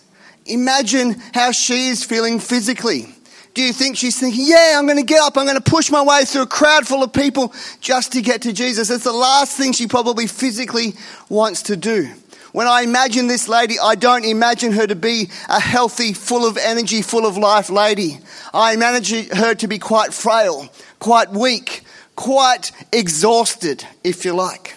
Imagine 0.47 1.15
how 1.33 1.53
she 1.53 1.91
is 1.91 2.03
feeling 2.03 2.41
physically. 2.41 3.15
Do 3.55 3.63
you 3.63 3.73
think 3.73 3.97
she's 3.97 4.19
thinking, 4.19 4.45
yeah, 4.45 4.75
I'm 4.77 4.87
going 4.87 4.99
to 4.99 5.05
get 5.05 5.21
up, 5.21 5.39
I'm 5.39 5.47
going 5.47 5.57
to 5.57 5.63
push 5.63 5.89
my 5.89 6.03
way 6.03 6.25
through 6.25 6.43
a 6.43 6.47
crowd 6.47 6.89
full 6.89 7.05
of 7.05 7.13
people 7.13 7.55
just 7.81 8.13
to 8.13 8.21
get 8.21 8.43
to 8.43 8.53
Jesus? 8.53 8.91
It's 8.91 9.05
the 9.05 9.13
last 9.13 9.57
thing 9.57 9.73
she 9.73 9.87
probably 9.87 10.27
physically 10.27 10.95
wants 11.29 11.63
to 11.65 11.77
do. 11.77 12.11
When 12.51 12.67
I 12.67 12.83
imagine 12.83 13.29
this 13.29 13.49
lady, 13.49 13.77
I 13.81 13.95
don't 13.95 14.25
imagine 14.25 14.73
her 14.73 14.87
to 14.89 14.97
be 14.97 15.29
a 15.49 15.61
healthy, 15.61 16.13
full 16.13 16.47
of 16.47 16.57
energy, 16.57 17.03
full 17.03 17.27
of 17.27 17.37
life 17.37 17.71
lady. 17.71 18.19
I 18.53 18.75
imagine 18.75 19.37
her 19.37 19.55
to 19.55 19.69
be 19.69 19.79
quite 19.79 20.13
frail, 20.13 20.69
quite 20.99 21.31
weak, 21.31 21.83
quite 22.17 22.73
exhausted, 22.93 23.87
if 24.03 24.25
you 24.25 24.35
like. 24.35 24.75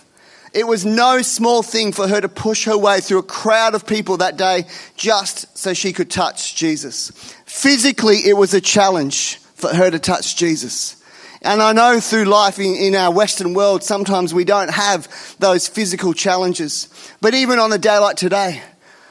It 0.54 0.66
was 0.66 0.86
no 0.86 1.22
small 1.22 1.62
thing 1.62 1.92
for 1.92 2.08
her 2.08 2.20
to 2.20 2.30
push 2.30 2.66
her 2.66 2.78
way 2.78 3.00
through 3.00 3.20
a 3.20 3.24
crowd 3.24 3.76
of 3.76 3.86
people 3.86 4.18
that 4.18 4.38
day 4.38 4.66
just 4.96 5.56
so 5.56 5.74
she 5.74 5.94
could 5.94 6.10
touch 6.10 6.56
Jesus. 6.56 7.12
Physically, 7.58 8.18
it 8.18 8.34
was 8.34 8.54
a 8.54 8.62
challenge 8.62 9.38
for 9.56 9.74
her 9.74 9.90
to 9.90 9.98
touch 9.98 10.36
Jesus. 10.36 10.96
And 11.42 11.60
I 11.60 11.74
know 11.74 12.00
through 12.00 12.26
life 12.26 12.60
in, 12.60 12.76
in, 12.76 12.94
our 12.94 13.12
Western 13.12 13.56
world, 13.56 13.84
sometimes 13.84 14.32
we 14.32 14.46
don't 14.46 14.70
have 14.70 15.08
those 15.40 15.68
physical 15.68 16.14
challenges. 16.14 16.88
But 17.20 17.34
even 17.34 17.58
on 17.58 17.74
a 17.74 17.80
day 17.80 17.98
like 17.98 18.16
today, 18.16 18.62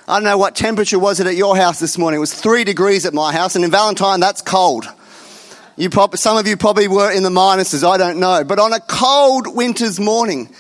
I 0.07 0.15
don't 0.15 0.23
know 0.23 0.39
what 0.39 0.55
temperature 0.55 0.97
was 0.97 1.19
it 1.19 1.27
at 1.27 1.35
your 1.35 1.57
house 1.57 1.81
this 1.81 1.99
morning. 1.99 2.19
It 2.19 2.21
was 2.21 2.35
three 2.35 2.63
degrees 2.63 3.05
at 3.05 3.13
my 3.13 3.33
house, 3.33 3.57
and 3.57 3.65
in 3.65 3.73
Valentine, 3.73 4.21
that's 4.21 4.43
cold. 4.43 4.87
You 5.77 5.91
some 6.15 6.37
of 6.37 6.47
you 6.47 6.57
probably 6.57 6.87
were 6.87 7.11
in 7.11 7.25
the 7.25 7.31
minuses, 7.31 7.83
I 7.83 7.97
don't 7.97 8.21
know. 8.21 8.45
But 8.45 8.61
on 8.61 8.73
a 8.73 8.79
cold 8.79 9.57
winter's 9.57 9.99
morning, 9.99 10.55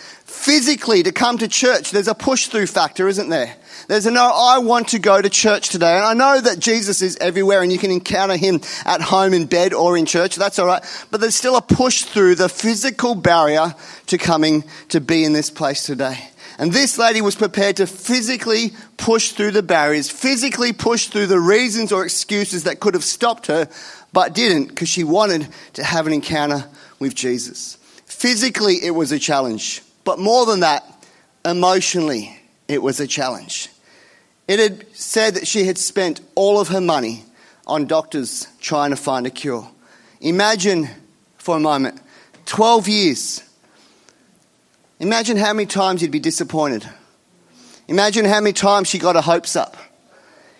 physically 0.46 1.02
to 1.02 1.10
come 1.10 1.38
to 1.38 1.48
church, 1.48 1.90
there's 1.90 2.06
a 2.06 2.14
push 2.14 2.46
through 2.46 2.68
factor, 2.68 3.08
isn't 3.08 3.30
there? 3.30 3.56
There's 3.88 4.06
a 4.06 4.12
no, 4.12 4.30
I 4.32 4.58
want 4.58 4.88
to 4.90 5.00
go 5.00 5.20
to 5.20 5.28
church 5.28 5.70
today. 5.70 5.96
And 5.96 6.04
I 6.04 6.14
know 6.14 6.40
that 6.40 6.60
Jesus 6.60 7.02
is 7.02 7.16
everywhere 7.16 7.62
and 7.62 7.72
you 7.72 7.78
can 7.78 7.90
encounter 7.90 8.36
him 8.36 8.60
at 8.84 9.00
home 9.00 9.34
in 9.34 9.46
bed 9.46 9.74
or 9.74 9.98
in 9.98 10.06
church. 10.06 10.36
That's 10.36 10.60
all 10.60 10.68
right. 10.68 10.84
But 11.10 11.20
there's 11.20 11.34
still 11.34 11.56
a 11.56 11.60
push 11.60 12.04
through 12.04 12.36
the 12.36 12.48
physical 12.48 13.16
barrier 13.16 13.74
to 14.06 14.18
coming 14.18 14.62
to 14.90 15.00
be 15.00 15.24
in 15.24 15.32
this 15.32 15.50
place 15.50 15.82
today. 15.84 16.16
And 16.58 16.72
this 16.72 16.96
lady 16.96 17.20
was 17.20 17.34
prepared 17.34 17.78
to 17.78 17.88
physically 17.88 18.72
push 18.98 19.32
through 19.32 19.50
the 19.50 19.64
barriers, 19.64 20.08
physically 20.08 20.72
push 20.72 21.08
through 21.08 21.26
the 21.26 21.40
reasons 21.40 21.90
or 21.90 22.04
excuses 22.04 22.64
that 22.64 22.78
could 22.78 22.94
have 22.94 23.04
stopped 23.04 23.48
her, 23.48 23.68
but 24.12 24.32
didn't 24.32 24.68
because 24.68 24.88
she 24.88 25.02
wanted 25.02 25.48
to 25.72 25.82
have 25.82 26.06
an 26.06 26.12
encounter 26.12 26.66
with 27.00 27.16
Jesus. 27.16 27.78
Physically, 28.04 28.76
it 28.76 28.92
was 28.92 29.10
a 29.10 29.18
challenge. 29.18 29.82
But 30.06 30.20
more 30.20 30.46
than 30.46 30.60
that, 30.60 30.84
emotionally, 31.44 32.38
it 32.68 32.80
was 32.80 33.00
a 33.00 33.08
challenge. 33.08 33.68
It 34.46 34.60
had 34.60 34.86
said 34.96 35.34
that 35.34 35.48
she 35.48 35.64
had 35.64 35.76
spent 35.76 36.20
all 36.36 36.60
of 36.60 36.68
her 36.68 36.80
money 36.80 37.24
on 37.66 37.86
doctors 37.86 38.46
trying 38.60 38.90
to 38.90 38.96
find 38.96 39.26
a 39.26 39.30
cure. 39.30 39.68
Imagine 40.20 40.88
for 41.38 41.56
a 41.56 41.60
moment 41.60 42.00
12 42.44 42.86
years. 42.86 43.42
Imagine 45.00 45.36
how 45.36 45.52
many 45.52 45.66
times 45.66 46.02
you'd 46.02 46.12
be 46.12 46.20
disappointed. 46.20 46.88
Imagine 47.88 48.26
how 48.26 48.40
many 48.40 48.52
times 48.52 48.86
she 48.86 49.00
got 49.00 49.16
her 49.16 49.20
hopes 49.20 49.56
up. 49.56 49.76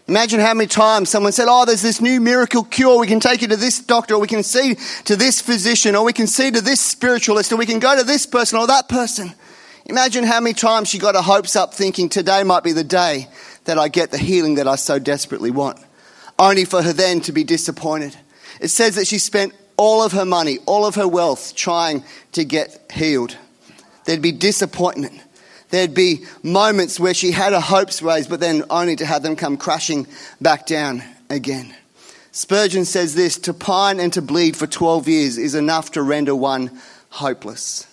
Imagine 0.08 0.38
how 0.38 0.54
many 0.54 0.68
times 0.68 1.10
someone 1.10 1.32
said, 1.32 1.46
Oh, 1.48 1.64
there's 1.64 1.82
this 1.82 2.00
new 2.00 2.20
miracle 2.20 2.62
cure. 2.62 2.98
We 2.98 3.08
can 3.08 3.18
take 3.18 3.42
you 3.42 3.48
to 3.48 3.56
this 3.56 3.80
doctor, 3.80 4.14
or 4.14 4.20
we 4.20 4.28
can 4.28 4.44
see 4.44 4.76
to 5.04 5.16
this 5.16 5.40
physician, 5.40 5.96
or 5.96 6.04
we 6.04 6.12
can 6.12 6.28
see 6.28 6.50
to 6.50 6.60
this 6.60 6.80
spiritualist, 6.80 7.52
or 7.52 7.56
we 7.56 7.66
can 7.66 7.80
go 7.80 7.96
to 7.96 8.04
this 8.04 8.24
person 8.24 8.58
or 8.58 8.68
that 8.68 8.88
person. 8.88 9.34
Imagine 9.86 10.24
how 10.24 10.40
many 10.40 10.54
times 10.54 10.88
she 10.88 10.98
got 10.98 11.16
her 11.16 11.22
hopes 11.22 11.56
up 11.56 11.74
thinking, 11.74 12.08
Today 12.08 12.44
might 12.44 12.62
be 12.62 12.72
the 12.72 12.84
day 12.84 13.26
that 13.64 13.78
I 13.78 13.88
get 13.88 14.12
the 14.12 14.18
healing 14.18 14.56
that 14.56 14.68
I 14.68 14.76
so 14.76 15.00
desperately 15.00 15.50
want. 15.50 15.78
Only 16.38 16.64
for 16.64 16.82
her 16.82 16.92
then 16.92 17.20
to 17.22 17.32
be 17.32 17.42
disappointed. 17.42 18.16
It 18.60 18.68
says 18.68 18.94
that 18.94 19.08
she 19.08 19.18
spent 19.18 19.54
all 19.76 20.02
of 20.02 20.12
her 20.12 20.24
money, 20.24 20.58
all 20.66 20.86
of 20.86 20.94
her 20.94 21.08
wealth 21.08 21.54
trying 21.54 22.04
to 22.32 22.44
get 22.44 22.92
healed. 22.92 23.36
There'd 24.04 24.22
be 24.22 24.32
disappointment. 24.32 25.20
There'd 25.70 25.94
be 25.94 26.24
moments 26.42 27.00
where 27.00 27.14
she 27.14 27.32
had 27.32 27.52
her 27.52 27.60
hopes 27.60 28.00
raised, 28.00 28.30
but 28.30 28.40
then 28.40 28.64
only 28.70 28.96
to 28.96 29.06
have 29.06 29.22
them 29.22 29.36
come 29.36 29.56
crashing 29.56 30.06
back 30.40 30.66
down 30.66 31.02
again. 31.28 31.74
Spurgeon 32.30 32.84
says 32.84 33.14
this 33.14 33.38
to 33.38 33.54
pine 33.54 33.98
and 33.98 34.12
to 34.12 34.22
bleed 34.22 34.56
for 34.56 34.66
12 34.66 35.08
years 35.08 35.38
is 35.38 35.54
enough 35.54 35.92
to 35.92 36.02
render 36.02 36.34
one 36.34 36.70
hopeless. 37.08 37.86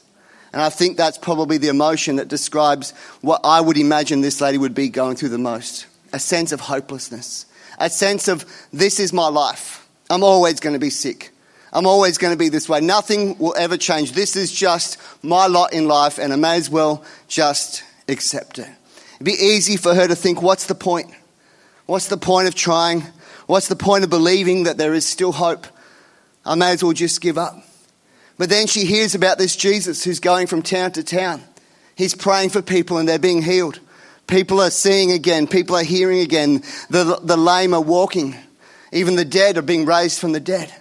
And 0.51 0.62
I 0.62 0.70
think 0.70 0.98
that's 0.98 1.18
probably 1.18 1.58
the 1.58 1.70
emotion 1.70 2.18
that 2.18 2.27
describes 2.27 2.92
what 3.22 3.42
I 3.44 3.60
would 3.60 3.77
imagine 3.77 4.22
this 4.22 4.39
lady 4.39 4.58
would 4.58 4.75
be 4.75 4.89
going 4.89 5.15
through 5.15 5.30
the 5.30 5.38
most 5.38 5.88
a 6.13 6.20
sense 6.20 6.51
of 6.51 6.60
hopelessness, 6.60 7.48
a 7.80 7.89
sense 7.89 8.27
of 8.27 8.46
this 8.72 9.00
is 9.00 9.12
my 9.12 9.27
life. 9.27 9.88
I'm 10.12 10.24
always 10.24 10.60
going 10.60 10.74
to 10.74 10.80
be 10.80 10.92
sick. 10.92 11.33
I'm 11.74 11.88
always 11.88 12.20
going 12.20 12.32
to 12.32 12.38
be 12.38 12.50
this 12.50 12.70
way. 12.70 12.82
Nothing 12.82 13.36
will 13.39 13.56
ever 13.58 13.77
change. 13.77 14.12
This 14.12 14.36
is 14.36 14.51
just 14.51 15.00
my 15.24 15.48
lot 15.48 15.74
in 15.74 15.88
life, 15.88 16.20
and 16.20 16.32
I 16.32 16.36
may 16.36 16.56
as 16.56 16.70
well 16.70 17.03
just 17.27 17.84
accept 18.08 18.60
it. 18.60 18.70
It'd 19.15 19.25
be 19.25 19.34
easy 19.34 19.75
for 19.75 19.96
her 19.96 20.08
to 20.08 20.15
think, 20.15 20.42
what's 20.42 20.68
the 20.68 20.75
point? 20.75 21.12
What's 21.88 22.08
the 22.08 22.18
point 22.18 22.48
of 22.48 22.53
trying? 22.53 23.03
What's 23.48 23.70
the 23.70 23.75
point 23.75 24.03
of 24.03 24.12
believing 24.12 24.63
that 24.63 24.77
there 24.77 24.94
is 24.94 25.06
still 25.06 25.32
hope? 25.32 25.65
I 26.46 26.53
may 26.56 26.72
as 26.72 26.84
well 26.84 26.94
just 26.94 27.22
give 27.22 27.39
up. 27.39 27.56
But 28.38 28.50
then 28.50 28.68
she 28.68 28.86
hears 28.86 29.15
about 29.15 29.39
this 29.39 29.56
Jesus 29.56 30.03
who's 30.03 30.20
going 30.20 30.48
from 30.48 30.62
town 30.62 30.92
to 30.94 31.03
town. 31.03 31.42
He's 31.96 32.15
praying 32.15 32.50
for 32.50 32.62
people 32.62 32.98
and 32.98 33.10
they're 33.10 33.20
being 33.20 33.42
healed. 33.42 33.80
People 34.27 34.62
are 34.62 34.70
seeing 34.70 35.12
again. 35.12 35.48
People 35.48 35.75
are 35.75 35.84
hearing 35.84 36.20
again. 36.20 36.63
The, 36.89 37.20
the 37.22 37.38
lame 37.38 37.74
are 37.74 37.82
walking. 37.82 38.36
Even 38.92 39.15
the 39.15 39.25
dead 39.25 39.58
are 39.58 39.63
being 39.63 39.86
raised 39.86 40.20
from 40.20 40.32
the 40.32 40.39
dead. 40.39 40.74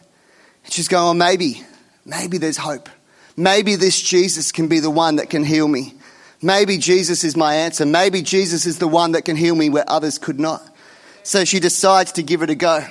She's 0.68 0.88
going, 0.88 1.04
oh, 1.04 1.14
maybe, 1.14 1.62
maybe 2.04 2.38
there's 2.38 2.56
hope. 2.56 2.88
Maybe 3.36 3.76
this 3.76 4.00
Jesus 4.00 4.52
can 4.52 4.68
be 4.68 4.80
the 4.80 4.90
one 4.90 5.16
that 5.16 5.30
can 5.30 5.44
heal 5.44 5.66
me. 5.66 5.94
Maybe 6.42 6.76
Jesus 6.76 7.24
is 7.24 7.36
my 7.36 7.54
answer. 7.54 7.86
Maybe 7.86 8.20
Jesus 8.20 8.66
is 8.66 8.78
the 8.78 8.88
one 8.88 9.12
that 9.12 9.24
can 9.24 9.36
heal 9.36 9.54
me 9.54 9.70
where 9.70 9.88
others 9.88 10.18
could 10.18 10.40
not. 10.40 10.62
So 11.22 11.44
she 11.44 11.60
decides 11.60 12.12
to 12.12 12.22
give 12.22 12.42
it 12.42 12.50
a 12.50 12.54
go. 12.54 12.84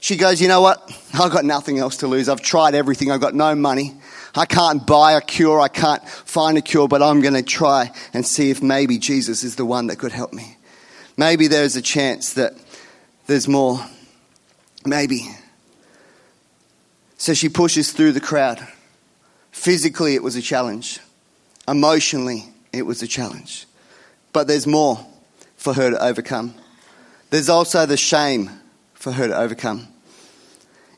She 0.00 0.16
goes, 0.16 0.40
You 0.40 0.48
know 0.48 0.60
what? 0.60 0.82
I've 1.14 1.30
got 1.30 1.44
nothing 1.44 1.78
else 1.78 1.98
to 1.98 2.08
lose. 2.08 2.28
I've 2.28 2.40
tried 2.40 2.74
everything. 2.74 3.10
I've 3.10 3.20
got 3.20 3.34
no 3.34 3.54
money. 3.54 3.94
I 4.34 4.46
can't 4.46 4.86
buy 4.86 5.12
a 5.12 5.20
cure. 5.20 5.60
I 5.60 5.68
can't 5.68 6.06
find 6.08 6.58
a 6.58 6.62
cure, 6.62 6.88
but 6.88 7.02
I'm 7.02 7.20
going 7.20 7.34
to 7.34 7.42
try 7.42 7.92
and 8.12 8.26
see 8.26 8.50
if 8.50 8.62
maybe 8.62 8.98
Jesus 8.98 9.42
is 9.42 9.56
the 9.56 9.64
one 9.64 9.86
that 9.88 9.96
could 9.96 10.12
help 10.12 10.32
me. 10.32 10.56
Maybe 11.16 11.48
there's 11.48 11.76
a 11.76 11.82
chance 11.82 12.34
that 12.34 12.54
there's 13.26 13.48
more. 13.48 13.80
Maybe. 14.84 15.28
So 17.18 17.34
she 17.34 17.48
pushes 17.48 17.92
through 17.92 18.12
the 18.12 18.20
crowd. 18.20 18.66
Physically, 19.50 20.14
it 20.14 20.22
was 20.22 20.36
a 20.36 20.42
challenge. 20.42 21.00
Emotionally, 21.66 22.44
it 22.72 22.82
was 22.82 23.02
a 23.02 23.08
challenge. 23.08 23.66
But 24.32 24.46
there's 24.46 24.66
more 24.66 25.04
for 25.56 25.74
her 25.74 25.90
to 25.90 26.02
overcome. 26.02 26.54
There's 27.30 27.48
also 27.48 27.84
the 27.86 27.96
shame 27.96 28.50
for 28.94 29.12
her 29.12 29.28
to 29.28 29.36
overcome. 29.36 29.88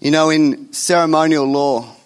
You 0.00 0.11
know, 0.11 0.31
in 0.31 0.73
ceremonial 0.73 1.47
law, 1.47 1.97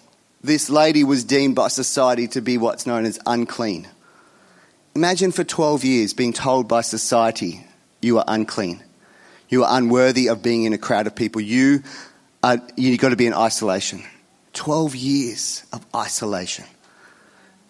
this 0.41 0.69
lady 0.69 1.03
was 1.03 1.23
deemed 1.23 1.55
by 1.55 1.67
society 1.67 2.27
to 2.29 2.41
be 2.41 2.57
what's 2.57 2.85
known 2.85 3.05
as 3.05 3.19
unclean. 3.25 3.87
Imagine 4.95 5.31
for 5.31 5.43
12 5.43 5.83
years 5.83 6.13
being 6.13 6.31
told 6.31 6.67
by 6.69 6.81
society 6.81 7.65
you 8.01 8.17
are 8.17 8.25
unclean. 8.27 8.81
You 9.49 9.65
are 9.65 9.77
unworthy 9.77 10.27
of 10.27 10.41
being 10.41 10.63
in 10.63 10.73
a 10.73 10.77
crowd 10.77 11.05
of 11.05 11.15
people. 11.15 11.41
You 11.41 11.83
uh, 12.45 12.57
you've 12.75 12.99
got 12.99 13.09
to 13.09 13.15
be 13.15 13.25
in 13.25 13.33
isolation. 13.33 14.03
12 14.53 14.95
years 14.95 15.63
of 15.73 15.83
isolation. 15.95 16.63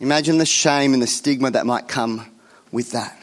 Imagine 0.01 0.37
the 0.37 0.45
shame 0.45 0.93
and 0.93 1.01
the 1.01 1.07
stigma 1.07 1.51
that 1.51 1.65
might 1.65 1.87
come 1.87 2.29
with 2.73 2.91
that. 2.91 3.17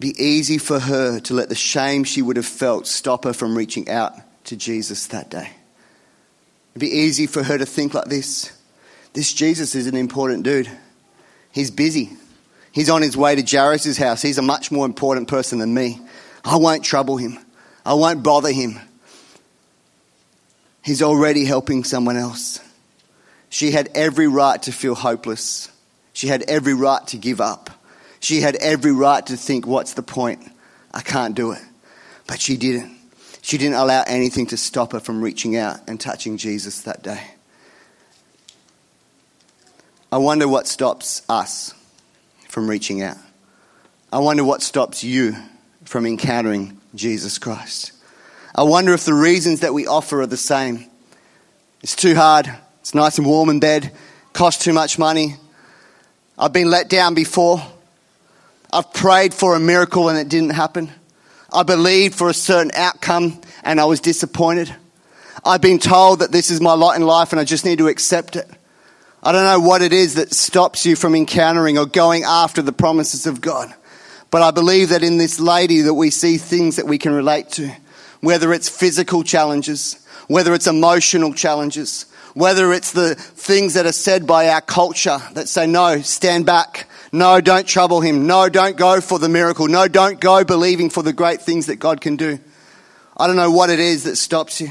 Be 0.00 0.20
easy 0.20 0.58
for 0.58 0.80
her 0.80 1.20
to 1.20 1.34
let 1.34 1.48
the 1.48 1.54
shame 1.54 2.02
she 2.02 2.22
would 2.22 2.36
have 2.36 2.46
felt 2.46 2.88
stop 2.88 3.22
her 3.22 3.32
from 3.32 3.56
reaching 3.56 3.88
out 3.88 4.14
to 4.46 4.56
Jesus 4.56 5.06
that 5.06 5.30
day. 5.30 5.50
It'd 6.72 6.80
be 6.80 6.90
easy 6.90 7.28
for 7.28 7.44
her 7.44 7.56
to 7.56 7.64
think 7.64 7.94
like 7.94 8.06
this 8.06 8.50
this 9.12 9.32
Jesus 9.32 9.76
is 9.76 9.86
an 9.86 9.94
important 9.94 10.42
dude. 10.42 10.68
He's 11.52 11.70
busy. 11.70 12.10
He's 12.72 12.90
on 12.90 13.02
his 13.02 13.16
way 13.16 13.36
to 13.36 13.42
Jairus' 13.42 13.96
house. 13.96 14.22
He's 14.22 14.38
a 14.38 14.42
much 14.42 14.72
more 14.72 14.86
important 14.86 15.28
person 15.28 15.60
than 15.60 15.72
me. 15.72 16.00
I 16.44 16.56
won't 16.56 16.82
trouble 16.84 17.18
him. 17.18 17.38
I 17.86 17.94
won't 17.94 18.24
bother 18.24 18.50
him. 18.50 18.80
He's 20.82 21.02
already 21.02 21.44
helping 21.44 21.84
someone 21.84 22.16
else. 22.16 22.60
She 23.48 23.70
had 23.70 23.90
every 23.94 24.26
right 24.26 24.60
to 24.62 24.72
feel 24.72 24.94
hopeless. 24.94 25.70
She 26.12 26.26
had 26.28 26.42
every 26.42 26.74
right 26.74 27.06
to 27.08 27.18
give 27.18 27.40
up. 27.40 27.70
She 28.20 28.40
had 28.40 28.56
every 28.56 28.92
right 28.92 29.24
to 29.26 29.36
think, 29.36 29.66
what's 29.66 29.94
the 29.94 30.02
point? 30.02 30.42
I 30.92 31.00
can't 31.00 31.34
do 31.34 31.52
it. 31.52 31.62
But 32.26 32.40
she 32.40 32.56
didn't. 32.56 32.96
she 33.42 33.58
didn't 33.58 33.74
allow 33.74 34.04
anything 34.06 34.46
to 34.48 34.56
stop 34.56 34.92
her 34.92 35.00
from 35.00 35.22
reaching 35.22 35.56
out 35.56 35.80
and 35.88 36.00
touching 36.00 36.36
Jesus 36.36 36.82
that 36.82 37.02
day. 37.02 37.22
I 40.10 40.18
wonder 40.18 40.46
what 40.46 40.66
stops 40.66 41.22
us 41.28 41.74
from 42.48 42.68
reaching 42.68 43.02
out. 43.02 43.16
I 44.12 44.18
wonder 44.18 44.44
what 44.44 44.62
stops 44.62 45.02
you 45.02 45.36
from 45.84 46.06
encountering 46.06 46.78
Jesus 46.94 47.38
Christ. 47.38 47.91
I 48.54 48.64
wonder 48.64 48.92
if 48.92 49.04
the 49.04 49.14
reasons 49.14 49.60
that 49.60 49.72
we 49.72 49.86
offer 49.86 50.20
are 50.20 50.26
the 50.26 50.36
same. 50.36 50.86
It's 51.82 51.96
too 51.96 52.14
hard, 52.14 52.52
it's 52.80 52.94
nice 52.94 53.16
and 53.18 53.26
warm 53.26 53.48
in 53.48 53.60
bed, 53.60 53.92
costs 54.32 54.62
too 54.62 54.72
much 54.72 54.98
money. 54.98 55.36
I've 56.38 56.52
been 56.52 56.70
let 56.70 56.88
down 56.88 57.14
before. 57.14 57.62
I've 58.72 58.92
prayed 58.92 59.32
for 59.32 59.54
a 59.54 59.60
miracle 59.60 60.08
and 60.08 60.18
it 60.18 60.28
didn't 60.28 60.50
happen. 60.50 60.90
I 61.52 61.62
believed 61.62 62.14
for 62.14 62.28
a 62.28 62.34
certain 62.34 62.72
outcome 62.74 63.40
and 63.64 63.80
I 63.80 63.84
was 63.84 64.00
disappointed. 64.00 64.74
I've 65.44 65.60
been 65.60 65.78
told 65.78 66.20
that 66.20 66.32
this 66.32 66.50
is 66.50 66.60
my 66.60 66.74
lot 66.74 66.96
in 66.96 67.02
life 67.02 67.32
and 67.32 67.40
I 67.40 67.44
just 67.44 67.64
need 67.64 67.78
to 67.78 67.88
accept 67.88 68.36
it. 68.36 68.48
I 69.22 69.32
don't 69.32 69.44
know 69.44 69.60
what 69.60 69.82
it 69.82 69.92
is 69.92 70.14
that 70.14 70.32
stops 70.34 70.84
you 70.84 70.96
from 70.96 71.14
encountering 71.14 71.78
or 71.78 71.86
going 71.86 72.24
after 72.24 72.60
the 72.60 72.72
promises 72.72 73.26
of 73.26 73.40
God. 73.40 73.72
But 74.30 74.42
I 74.42 74.50
believe 74.50 74.90
that 74.90 75.02
in 75.02 75.16
this 75.16 75.38
lady 75.38 75.82
that 75.82 75.94
we 75.94 76.10
see 76.10 76.38
things 76.38 76.76
that 76.76 76.86
we 76.86 76.98
can 76.98 77.12
relate 77.12 77.50
to, 77.50 77.70
whether 78.22 78.54
it's 78.54 78.68
physical 78.68 79.22
challenges, 79.22 80.02
whether 80.28 80.54
it's 80.54 80.66
emotional 80.66 81.34
challenges, 81.34 82.06
whether 82.32 82.72
it's 82.72 82.92
the 82.92 83.14
things 83.14 83.74
that 83.74 83.84
are 83.84 83.92
said 83.92 84.26
by 84.26 84.48
our 84.48 84.62
culture 84.62 85.18
that 85.34 85.48
say, 85.48 85.66
no, 85.66 86.00
stand 86.00 86.46
back. 86.46 86.88
No, 87.12 87.42
don't 87.42 87.66
trouble 87.66 88.00
him. 88.00 88.26
No, 88.26 88.48
don't 88.48 88.78
go 88.78 89.02
for 89.02 89.18
the 89.18 89.28
miracle. 89.28 89.68
No, 89.68 89.86
don't 89.86 90.18
go 90.18 90.42
believing 90.42 90.88
for 90.88 91.02
the 91.02 91.12
great 91.12 91.42
things 91.42 91.66
that 91.66 91.76
God 91.76 92.00
can 92.00 92.16
do. 92.16 92.38
I 93.14 93.26
don't 93.26 93.36
know 93.36 93.50
what 93.50 93.68
it 93.68 93.80
is 93.80 94.04
that 94.04 94.16
stops 94.16 94.62
you. 94.62 94.70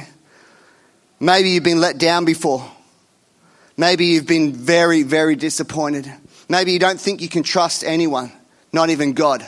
Maybe 1.19 1.51
you've 1.51 1.63
been 1.63 1.79
let 1.79 1.99
down 1.99 2.25
before. 2.25 2.67
Maybe 3.77 4.07
you've 4.07 4.25
been 4.25 4.53
very, 4.53 5.03
very 5.03 5.35
disappointed. 5.35 6.11
Maybe 6.49 6.71
you 6.71 6.79
don't 6.79 6.99
think 6.99 7.21
you 7.21 7.29
can 7.29 7.43
trust 7.43 7.83
anyone 7.83 8.31
not 8.73 8.89
even 8.89 9.13
God. 9.13 9.45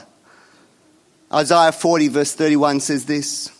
Isaiah 1.31 1.71
40, 1.71 2.09
verse 2.09 2.35
31 2.35 2.79
says 2.79 3.05
this 3.05 3.51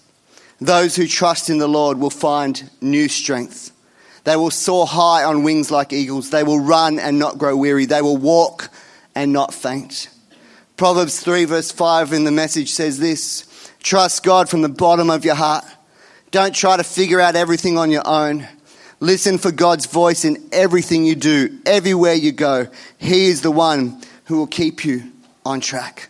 Those 0.64 0.96
who 0.96 1.08
trust 1.08 1.50
in 1.50 1.58
the 1.58 1.68
Lord 1.68 1.98
will 1.98 2.10
find 2.10 2.70
new 2.80 3.10
strength. 3.10 3.72
They 4.24 4.38
will 4.38 4.50
soar 4.50 4.88
high 4.88 5.26
on 5.26 5.44
wings 5.44 5.70
like 5.70 5.92
eagles. 5.92 6.30
They 6.30 6.44
will 6.44 6.62
run 6.62 7.00
and 7.00 7.20
not 7.20 7.38
grow 7.38 7.58
weary. 7.58 7.86
They 7.86 8.02
will 8.02 8.16
walk 8.16 8.70
and 9.14 9.34
not 9.34 9.54
faint. 9.54 10.08
Proverbs 10.78 11.20
3, 11.20 11.44
verse 11.44 11.70
5 11.74 12.14
in 12.14 12.24
the 12.24 12.32
message 12.32 12.70
says 12.70 12.98
this 12.98 13.46
Trust 13.80 14.24
God 14.24 14.48
from 14.48 14.62
the 14.62 14.70
bottom 14.70 15.10
of 15.10 15.26
your 15.26 15.36
heart. 15.36 15.66
Don't 16.32 16.56
try 16.56 16.78
to 16.78 16.84
figure 16.86 17.20
out 17.20 17.36
everything 17.36 17.78
on 17.78 17.92
your 17.92 18.08
own. 18.08 18.48
Listen 19.02 19.38
for 19.38 19.52
God's 19.52 19.86
voice 19.86 20.24
in 20.24 20.38
everything 20.54 21.06
you 21.06 21.16
do, 21.16 21.60
everywhere 21.66 22.14
you 22.14 22.32
go. 22.32 22.68
He 22.98 23.26
is 23.26 23.42
the 23.42 23.52
one 23.52 24.02
who 24.26 24.38
will 24.38 24.48
keep 24.48 24.86
you 24.86 25.12
on 25.46 25.60
track. 25.60 26.10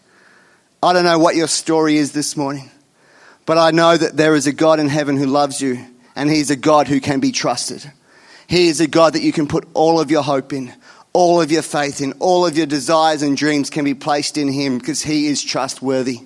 I 0.84 0.94
don't 0.94 1.06
know 1.06 1.18
what 1.18 1.36
your 1.36 1.48
story 1.48 1.98
is 1.98 2.12
this 2.12 2.38
morning, 2.38 2.70
but 3.46 3.58
I 3.58 3.72
know 3.72 3.96
that 3.98 4.16
there 4.16 4.36
is 4.36 4.48
a 4.48 4.54
God 4.54 4.80
in 4.80 4.88
heaven 4.88 5.18
who 5.18 5.26
loves 5.26 5.62
you, 5.62 5.86
and 6.16 6.30
He's 6.30 6.50
a 6.50 6.56
God 6.56 6.88
who 6.88 7.00
can 7.00 7.20
be 7.20 7.32
trusted. 7.32 7.92
He 8.48 8.68
is 8.68 8.80
a 8.80 8.88
God 8.88 9.14
that 9.14 9.22
you 9.22 9.32
can 9.32 9.48
put 9.48 9.68
all 9.74 10.00
of 10.00 10.12
your 10.12 10.24
hope 10.24 10.54
in, 10.54 10.74
all 11.12 11.42
of 11.42 11.52
your 11.52 11.62
faith 11.62 12.02
in, 12.02 12.14
all 12.20 12.46
of 12.46 12.58
your 12.58 12.66
desires 12.66 13.22
and 13.22 13.36
dreams 13.36 13.70
can 13.70 13.86
be 13.86 13.94
placed 13.94 14.38
in 14.38 14.48
Him 14.48 14.78
because 14.78 15.02
He 15.02 15.28
is 15.28 15.44
trustworthy. 15.44 16.22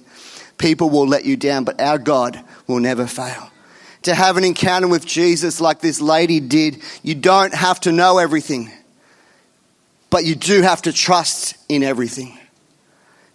People 0.57 0.89
will 0.89 1.07
let 1.07 1.25
you 1.25 1.37
down, 1.37 1.63
but 1.63 1.79
our 1.79 1.97
God 1.97 2.39
will 2.67 2.79
never 2.79 3.07
fail. 3.07 3.51
To 4.03 4.15
have 4.15 4.37
an 4.37 4.43
encounter 4.43 4.87
with 4.87 5.05
Jesus 5.05 5.59
like 5.59 5.79
this 5.79 5.99
lady 5.99 6.39
did, 6.39 6.81
you 7.03 7.15
don't 7.15 7.53
have 7.53 7.79
to 7.81 7.91
know 7.91 8.19
everything, 8.19 8.71
but 10.09 10.23
you 10.23 10.35
do 10.35 10.61
have 10.61 10.83
to 10.83 10.93
trust 10.93 11.55
in 11.67 11.83
everything 11.83 12.36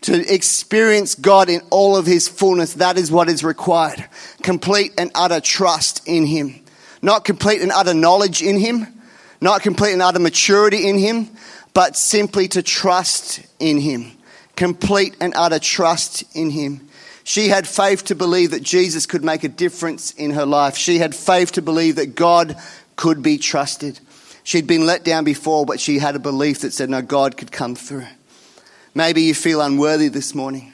to 0.02 0.32
experience 0.32 1.14
God 1.14 1.48
in 1.48 1.60
all 1.70 1.96
of 1.96 2.06
his 2.06 2.28
fullness, 2.28 2.74
that 2.74 2.98
is 2.98 3.10
what 3.10 3.28
is 3.28 3.42
required. 3.42 4.04
Complete 4.42 4.92
and 4.98 5.10
utter 5.14 5.40
trust 5.40 6.06
in 6.06 6.26
him. 6.26 6.60
Not 7.00 7.24
complete 7.24 7.62
and 7.62 7.72
utter 7.72 7.94
knowledge 7.94 8.42
in 8.42 8.58
him, 8.58 8.86
not 9.40 9.62
complete 9.62 9.92
and 9.92 10.02
utter 10.02 10.20
maturity 10.20 10.88
in 10.88 10.98
him, 10.98 11.28
but 11.74 11.96
simply 11.96 12.48
to 12.48 12.62
trust 12.62 13.40
in 13.58 13.78
him. 13.78 14.12
Complete 14.54 15.16
and 15.20 15.32
utter 15.34 15.58
trust 15.58 16.24
in 16.36 16.50
him. 16.50 16.88
She 17.24 17.48
had 17.48 17.66
faith 17.66 18.04
to 18.06 18.14
believe 18.14 18.50
that 18.50 18.62
Jesus 18.62 19.06
could 19.06 19.24
make 19.24 19.44
a 19.44 19.48
difference 19.48 20.12
in 20.12 20.32
her 20.32 20.46
life. 20.46 20.76
She 20.76 20.98
had 20.98 21.14
faith 21.14 21.52
to 21.52 21.62
believe 21.62 21.96
that 21.96 22.14
God 22.14 22.56
could 22.96 23.22
be 23.22 23.38
trusted. 23.38 23.98
She'd 24.44 24.66
been 24.66 24.86
let 24.86 25.04
down 25.04 25.24
before, 25.24 25.64
but 25.64 25.80
she 25.80 25.98
had 25.98 26.16
a 26.16 26.20
belief 26.20 26.60
that 26.60 26.72
said, 26.72 26.90
no, 26.90 27.00
God 27.00 27.36
could 27.36 27.52
come 27.52 27.74
through. 27.76 28.06
Maybe 28.94 29.22
you 29.22 29.34
feel 29.34 29.60
unworthy 29.60 30.08
this 30.08 30.34
morning. 30.34 30.72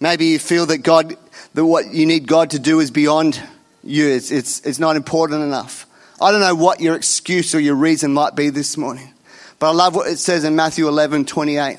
Maybe 0.00 0.26
you 0.26 0.38
feel 0.38 0.66
that 0.66 0.78
God, 0.78 1.16
that 1.54 1.64
what 1.64 1.92
you 1.92 2.06
need 2.06 2.26
God 2.26 2.50
to 2.50 2.58
do 2.58 2.80
is 2.80 2.90
beyond 2.90 3.40
you. 3.84 4.08
It's, 4.08 4.30
it's, 4.30 4.60
it's 4.60 4.78
not 4.78 4.96
important 4.96 5.42
enough. 5.42 5.86
I 6.20 6.32
don't 6.32 6.40
know 6.40 6.54
what 6.54 6.80
your 6.80 6.96
excuse 6.96 7.54
or 7.54 7.60
your 7.60 7.74
reason 7.74 8.12
might 8.12 8.34
be 8.34 8.48
this 8.48 8.76
morning. 8.76 9.12
But 9.58 9.70
I 9.70 9.74
love 9.74 9.94
what 9.94 10.08
it 10.08 10.18
says 10.18 10.44
in 10.44 10.56
Matthew 10.56 10.88
11, 10.88 11.26
28. 11.26 11.72
It 11.72 11.78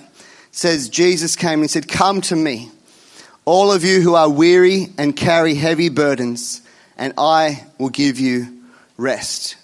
says, 0.51 0.87
Jesus 0.87 1.35
came 1.35 1.61
and 1.61 1.69
said, 1.69 1.87
Come 1.87 2.21
to 2.21 2.35
me, 2.35 2.69
all 3.45 3.71
of 3.71 3.83
you 3.83 4.01
who 4.01 4.13
are 4.13 4.29
weary 4.29 4.89
and 4.99 5.15
carry 5.15 5.55
heavy 5.55 5.89
burdens, 5.89 6.61
and 6.97 7.13
I 7.17 7.65
will 7.79 7.89
give 7.89 8.19
you 8.19 8.61
rest. 8.97 9.55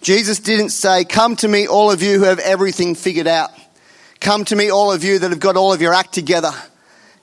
Jesus 0.00 0.38
didn't 0.38 0.70
say, 0.70 1.04
Come 1.04 1.36
to 1.36 1.48
me, 1.48 1.68
all 1.68 1.90
of 1.90 2.02
you 2.02 2.18
who 2.18 2.24
have 2.24 2.38
everything 2.38 2.94
figured 2.94 3.26
out. 3.26 3.50
Come 4.20 4.44
to 4.44 4.56
me, 4.56 4.70
all 4.70 4.92
of 4.92 5.02
you 5.02 5.18
that 5.18 5.30
have 5.30 5.40
got 5.40 5.56
all 5.56 5.72
of 5.72 5.80
your 5.80 5.94
act 5.94 6.12
together. 6.12 6.52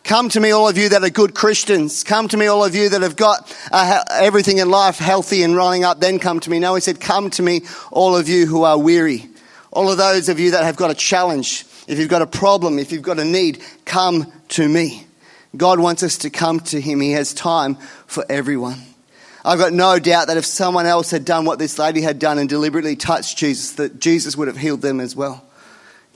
Come 0.04 0.30
to 0.30 0.40
me, 0.40 0.52
all 0.52 0.68
of 0.68 0.78
you 0.78 0.90
that 0.90 1.04
are 1.04 1.10
good 1.10 1.36
Christians. 1.36 2.04
Come 2.04 2.28
to 2.30 2.38
me, 2.38 2.48
all 2.48 2.66
of 2.66 2.74
you 2.74 2.90
that 2.90 3.02
have 3.04 3.16
got 3.16 3.56
uh, 3.72 4.04
everything 4.14 4.58
in 4.58 4.72
life 4.72 4.98
healthy 4.98 5.44
and 5.44 5.56
running 5.56 5.84
up. 5.84 6.00
Then 6.00 6.18
come 6.18 6.40
to 6.40 6.50
me. 6.50 6.60
No, 6.60 6.74
he 6.76 6.82
said, 6.82 7.00
Come 7.00 7.30
to 7.32 7.44
me, 7.44 7.62
all 7.92 8.16
of 8.16 8.28
you 8.28 8.48
who 8.48 8.64
are 8.64 8.80
weary. 8.80 9.28
All 9.72 9.92
of 9.92 9.98
those 9.98 10.28
of 10.28 10.40
you 10.40 10.52
that 10.52 10.64
have 10.64 10.76
got 10.76 10.90
a 10.90 10.96
challenge. 10.96 11.66
If 11.88 12.00
you've 12.00 12.10
got 12.10 12.22
a 12.22 12.28
problem, 12.28 12.80
if 12.80 12.92
you've 12.92 13.04
got 13.04 13.20
a 13.20 13.26
need, 13.26 13.62
come 13.86 14.32
to 14.50 14.68
me. 14.68 15.06
God 15.56 15.80
wants 15.80 16.02
us 16.04 16.18
to 16.20 16.30
come 16.30 16.62
to 16.62 16.82
him. 16.82 17.00
He 17.00 17.12
has 17.12 17.34
time 17.34 17.76
for 18.08 18.26
everyone. 18.28 18.82
I've 19.46 19.60
got 19.60 19.72
no 19.72 20.00
doubt 20.00 20.28
that 20.28 20.38
if 20.38 20.46
someone 20.46 20.86
else 20.86 21.12
had 21.12 21.26
done 21.26 21.46
what 21.46 21.60
this 21.60 21.78
lady 21.78 22.02
had 22.02 22.18
done 22.18 22.40
and 22.40 22.50
deliberately 22.50 22.96
touched 22.96 23.38
Jesus, 23.38 23.74
that 23.74 24.00
Jesus 24.00 24.36
would 24.36 24.48
have 24.48 24.58
healed 24.58 24.82
them 24.82 25.00
as 25.00 25.16
well. 25.16 25.47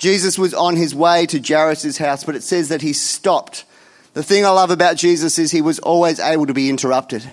Jesus 0.01 0.39
was 0.39 0.55
on 0.55 0.75
his 0.75 0.95
way 0.95 1.27
to 1.27 1.39
Jairus' 1.39 1.99
house, 1.99 2.23
but 2.23 2.35
it 2.35 2.41
says 2.41 2.69
that 2.69 2.81
he 2.81 2.91
stopped. 2.91 3.65
The 4.13 4.23
thing 4.23 4.43
I 4.43 4.49
love 4.49 4.71
about 4.71 4.97
Jesus 4.97 5.37
is 5.37 5.51
he 5.51 5.61
was 5.61 5.77
always 5.77 6.19
able 6.19 6.47
to 6.47 6.55
be 6.55 6.71
interrupted. 6.71 7.23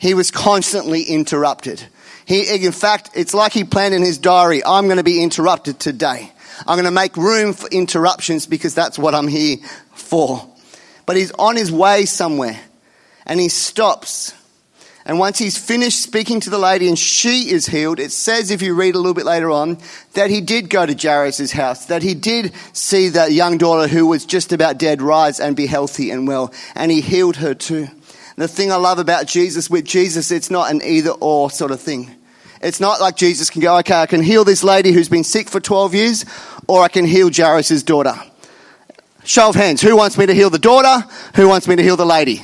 He 0.00 0.12
was 0.12 0.32
constantly 0.32 1.04
interrupted. 1.04 1.86
He, 2.26 2.66
in 2.66 2.72
fact, 2.72 3.10
it's 3.14 3.32
like 3.32 3.52
he 3.52 3.62
planned 3.62 3.94
in 3.94 4.02
his 4.02 4.18
diary, 4.18 4.60
I'm 4.64 4.86
going 4.86 4.96
to 4.96 5.04
be 5.04 5.22
interrupted 5.22 5.78
today. 5.78 6.32
I'm 6.66 6.74
going 6.74 6.84
to 6.84 6.90
make 6.90 7.16
room 7.16 7.52
for 7.52 7.68
interruptions 7.68 8.44
because 8.44 8.74
that's 8.74 8.98
what 8.98 9.14
I'm 9.14 9.28
here 9.28 9.58
for. 9.94 10.44
But 11.06 11.14
he's 11.14 11.30
on 11.38 11.54
his 11.54 11.70
way 11.70 12.06
somewhere 12.06 12.58
and 13.24 13.38
he 13.38 13.48
stops 13.48 14.34
and 15.06 15.18
once 15.18 15.38
he's 15.38 15.56
finished 15.56 16.02
speaking 16.02 16.40
to 16.40 16.50
the 16.50 16.58
lady 16.58 16.86
and 16.86 16.98
she 16.98 17.50
is 17.50 17.66
healed, 17.66 17.98
it 17.98 18.12
says, 18.12 18.50
if 18.50 18.60
you 18.60 18.74
read 18.74 18.94
a 18.94 18.98
little 18.98 19.14
bit 19.14 19.24
later 19.24 19.50
on, 19.50 19.78
that 20.12 20.30
he 20.30 20.40
did 20.40 20.68
go 20.68 20.84
to 20.84 20.94
Jairus' 20.94 21.52
house, 21.52 21.86
that 21.86 22.02
he 22.02 22.14
did 22.14 22.52
see 22.72 23.08
that 23.08 23.32
young 23.32 23.56
daughter 23.56 23.88
who 23.88 24.06
was 24.06 24.26
just 24.26 24.52
about 24.52 24.78
dead 24.78 25.00
rise 25.00 25.40
and 25.40 25.56
be 25.56 25.66
healthy 25.66 26.10
and 26.10 26.28
well, 26.28 26.52
and 26.74 26.90
he 26.90 27.00
healed 27.00 27.36
her 27.36 27.54
too. 27.54 27.88
The 28.36 28.48
thing 28.48 28.72
I 28.72 28.76
love 28.76 28.98
about 28.98 29.26
Jesus, 29.26 29.68
with 29.68 29.84
Jesus, 29.84 30.30
it's 30.30 30.50
not 30.50 30.70
an 30.70 30.80
either 30.82 31.10
or 31.10 31.50
sort 31.50 31.72
of 31.72 31.80
thing. 31.80 32.10
It's 32.62 32.80
not 32.80 33.00
like 33.00 33.16
Jesus 33.16 33.50
can 33.50 33.60
go, 33.60 33.78
okay, 33.78 33.94
I 33.94 34.06
can 34.06 34.22
heal 34.22 34.44
this 34.44 34.62
lady 34.62 34.92
who's 34.92 35.08
been 35.08 35.24
sick 35.24 35.48
for 35.48 35.60
12 35.60 35.94
years, 35.94 36.24
or 36.66 36.82
I 36.82 36.88
can 36.88 37.04
heal 37.04 37.30
Jairus' 37.30 37.82
daughter. 37.82 38.14
Show 39.24 39.50
of 39.50 39.54
hands. 39.54 39.82
Who 39.82 39.96
wants 39.96 40.16
me 40.16 40.26
to 40.26 40.34
heal 40.34 40.50
the 40.50 40.58
daughter? 40.58 41.06
Who 41.36 41.48
wants 41.48 41.68
me 41.68 41.76
to 41.76 41.82
heal 41.82 41.96
the 41.96 42.06
lady? 42.06 42.42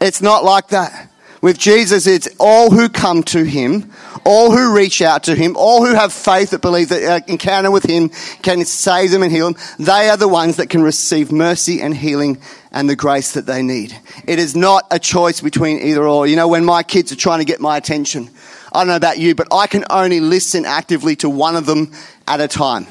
It's 0.00 0.22
not 0.22 0.44
like 0.44 0.68
that. 0.68 1.09
With 1.42 1.58
Jesus, 1.58 2.06
it's 2.06 2.28
all 2.38 2.70
who 2.70 2.90
come 2.90 3.22
to 3.24 3.44
him, 3.44 3.90
all 4.26 4.50
who 4.50 4.76
reach 4.76 5.00
out 5.00 5.22
to 5.24 5.34
him, 5.34 5.56
all 5.56 5.86
who 5.86 5.94
have 5.94 6.12
faith 6.12 6.50
that 6.50 6.60
believe 6.60 6.90
that 6.90 7.02
uh, 7.02 7.24
encounter 7.28 7.70
with 7.70 7.84
him 7.84 8.10
can 8.42 8.62
save 8.66 9.10
them 9.10 9.22
and 9.22 9.32
heal 9.32 9.50
them. 9.50 9.62
They 9.78 10.10
are 10.10 10.18
the 10.18 10.28
ones 10.28 10.56
that 10.56 10.68
can 10.68 10.82
receive 10.82 11.32
mercy 11.32 11.80
and 11.80 11.96
healing 11.96 12.38
and 12.72 12.90
the 12.90 12.96
grace 12.96 13.32
that 13.32 13.46
they 13.46 13.62
need. 13.62 13.98
It 14.26 14.38
is 14.38 14.54
not 14.54 14.84
a 14.90 14.98
choice 14.98 15.40
between 15.40 15.78
either 15.80 16.06
or. 16.06 16.26
You 16.26 16.36
know, 16.36 16.48
when 16.48 16.64
my 16.64 16.82
kids 16.82 17.10
are 17.10 17.16
trying 17.16 17.38
to 17.38 17.46
get 17.46 17.58
my 17.58 17.78
attention, 17.78 18.28
I 18.72 18.80
don't 18.80 18.88
know 18.88 18.96
about 18.96 19.18
you, 19.18 19.34
but 19.34 19.48
I 19.50 19.66
can 19.66 19.84
only 19.88 20.20
listen 20.20 20.66
actively 20.66 21.16
to 21.16 21.30
one 21.30 21.56
of 21.56 21.64
them 21.64 21.92
at 22.28 22.42
a 22.42 22.48
time. 22.48 22.86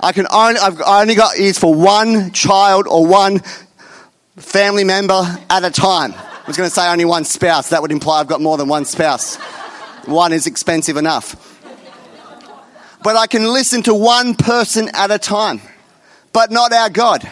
I 0.00 0.12
can 0.12 0.26
only, 0.32 0.58
I've 0.58 0.80
only 0.80 1.14
got 1.14 1.38
ears 1.38 1.58
for 1.58 1.74
one 1.74 2.32
child 2.32 2.86
or 2.86 3.06
one 3.06 3.40
family 4.36 4.84
member 4.84 5.22
at 5.48 5.64
a 5.64 5.70
time. 5.70 6.12
I 6.12 6.44
was 6.46 6.56
going 6.56 6.68
to 6.68 6.74
say 6.74 6.88
only 6.88 7.04
one 7.04 7.24
spouse. 7.24 7.70
That 7.70 7.82
would 7.82 7.92
imply 7.92 8.20
I've 8.20 8.26
got 8.26 8.40
more 8.40 8.56
than 8.56 8.68
one 8.68 8.84
spouse. 8.84 9.36
One 10.04 10.32
is 10.32 10.46
expensive 10.46 10.96
enough. 10.96 11.52
But 13.02 13.16
I 13.16 13.26
can 13.26 13.44
listen 13.44 13.82
to 13.84 13.94
one 13.94 14.34
person 14.34 14.90
at 14.92 15.10
a 15.10 15.18
time, 15.18 15.60
but 16.32 16.50
not 16.50 16.72
our 16.72 16.90
God. 16.90 17.28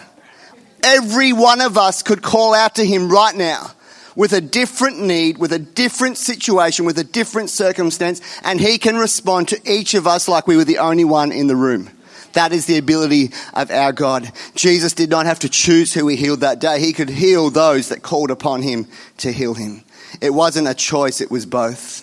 Every 0.82 1.32
one 1.32 1.60
of 1.60 1.78
us 1.78 2.02
could 2.02 2.22
call 2.22 2.54
out 2.54 2.76
to 2.76 2.84
Him 2.84 3.08
right 3.08 3.34
now 3.34 3.70
with 4.14 4.32
a 4.32 4.40
different 4.40 5.00
need, 5.00 5.38
with 5.38 5.52
a 5.52 5.58
different 5.58 6.16
situation, 6.16 6.84
with 6.84 6.98
a 6.98 7.04
different 7.04 7.50
circumstance, 7.50 8.20
and 8.44 8.60
He 8.60 8.78
can 8.78 8.96
respond 8.96 9.48
to 9.48 9.60
each 9.64 9.94
of 9.94 10.06
us 10.06 10.28
like 10.28 10.46
we 10.46 10.56
were 10.56 10.64
the 10.64 10.78
only 10.78 11.04
one 11.04 11.32
in 11.32 11.46
the 11.48 11.56
room. 11.56 11.90
That 12.35 12.53
is 12.53 12.66
the 12.66 12.79
ability 12.79 13.31
of 13.53 13.70
our 13.70 13.92
God. 13.92 14.31
Jesus 14.55 14.92
did 14.92 15.11
not 15.11 15.27
have 15.27 15.40
to 15.40 15.49
choose 15.49 15.94
who 15.94 16.07
he 16.09 16.16
healed 16.16 16.40
that 16.40 16.61
day. 16.61 16.81
He 16.81 16.92
could 16.92 17.09
heal 17.09 17.51
those 17.51 17.88
that 17.88 18.03
called 18.03 18.31
upon 18.31 18.62
him 18.62 18.87
to 19.18 19.33
heal 19.33 19.55
him. 19.55 19.83
It 20.20 20.31
wasn't 20.31 20.68
a 20.68 20.75
choice, 20.75 21.20
it 21.20 21.31
was 21.31 21.47
both. 21.47 22.03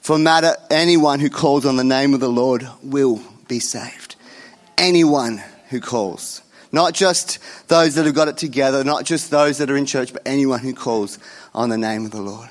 For 0.00 0.18
matter, 0.18 0.56
anyone 0.70 1.20
who 1.20 1.28
calls 1.28 1.66
on 1.66 1.76
the 1.76 1.84
name 1.84 2.14
of 2.14 2.20
the 2.20 2.28
Lord 2.28 2.66
will 2.82 3.20
be 3.48 3.60
saved. 3.60 4.16
Anyone 4.78 5.42
who 5.68 5.80
calls. 5.80 6.42
Not 6.72 6.94
just 6.94 7.38
those 7.68 7.96
that 7.96 8.06
have 8.06 8.14
got 8.14 8.28
it 8.28 8.36
together, 8.36 8.84
not 8.84 9.04
just 9.04 9.30
those 9.30 9.58
that 9.58 9.70
are 9.70 9.76
in 9.76 9.86
church, 9.86 10.12
but 10.12 10.22
anyone 10.24 10.60
who 10.60 10.72
calls 10.72 11.18
on 11.54 11.68
the 11.68 11.78
name 11.78 12.04
of 12.04 12.12
the 12.12 12.20
Lord. 12.20 12.48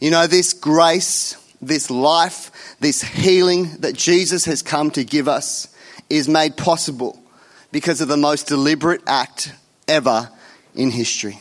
You 0.00 0.10
know, 0.10 0.26
this 0.26 0.52
grace, 0.52 1.36
this 1.62 1.90
life, 1.90 2.76
this 2.80 3.00
healing 3.00 3.76
that 3.78 3.94
Jesus 3.94 4.44
has 4.44 4.60
come 4.60 4.90
to 4.90 5.04
give 5.04 5.28
us 5.28 5.74
is 6.10 6.28
made 6.28 6.56
possible 6.56 7.22
because 7.70 8.00
of 8.00 8.08
the 8.08 8.16
most 8.16 8.48
deliberate 8.48 9.02
act 9.06 9.54
ever 9.88 10.28
in 10.74 10.90
history. 10.90 11.38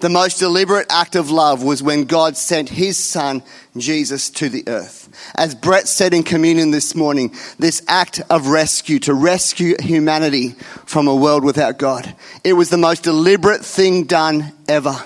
The 0.00 0.08
most 0.08 0.38
deliberate 0.38 0.86
act 0.90 1.16
of 1.16 1.32
love 1.32 1.64
was 1.64 1.82
when 1.82 2.04
God 2.04 2.36
sent 2.36 2.68
his 2.68 2.96
son, 2.96 3.42
Jesus, 3.76 4.30
to 4.30 4.48
the 4.48 4.62
earth. 4.68 5.08
As 5.34 5.56
Brett 5.56 5.88
said 5.88 6.14
in 6.14 6.22
communion 6.22 6.70
this 6.70 6.94
morning, 6.94 7.34
this 7.58 7.82
act 7.88 8.20
of 8.30 8.46
rescue, 8.46 9.00
to 9.00 9.14
rescue 9.14 9.74
humanity 9.80 10.50
from 10.86 11.08
a 11.08 11.16
world 11.16 11.42
without 11.42 11.78
God, 11.78 12.14
it 12.44 12.52
was 12.52 12.70
the 12.70 12.78
most 12.78 13.02
deliberate 13.02 13.64
thing 13.64 14.04
done 14.04 14.52
ever. 14.68 14.96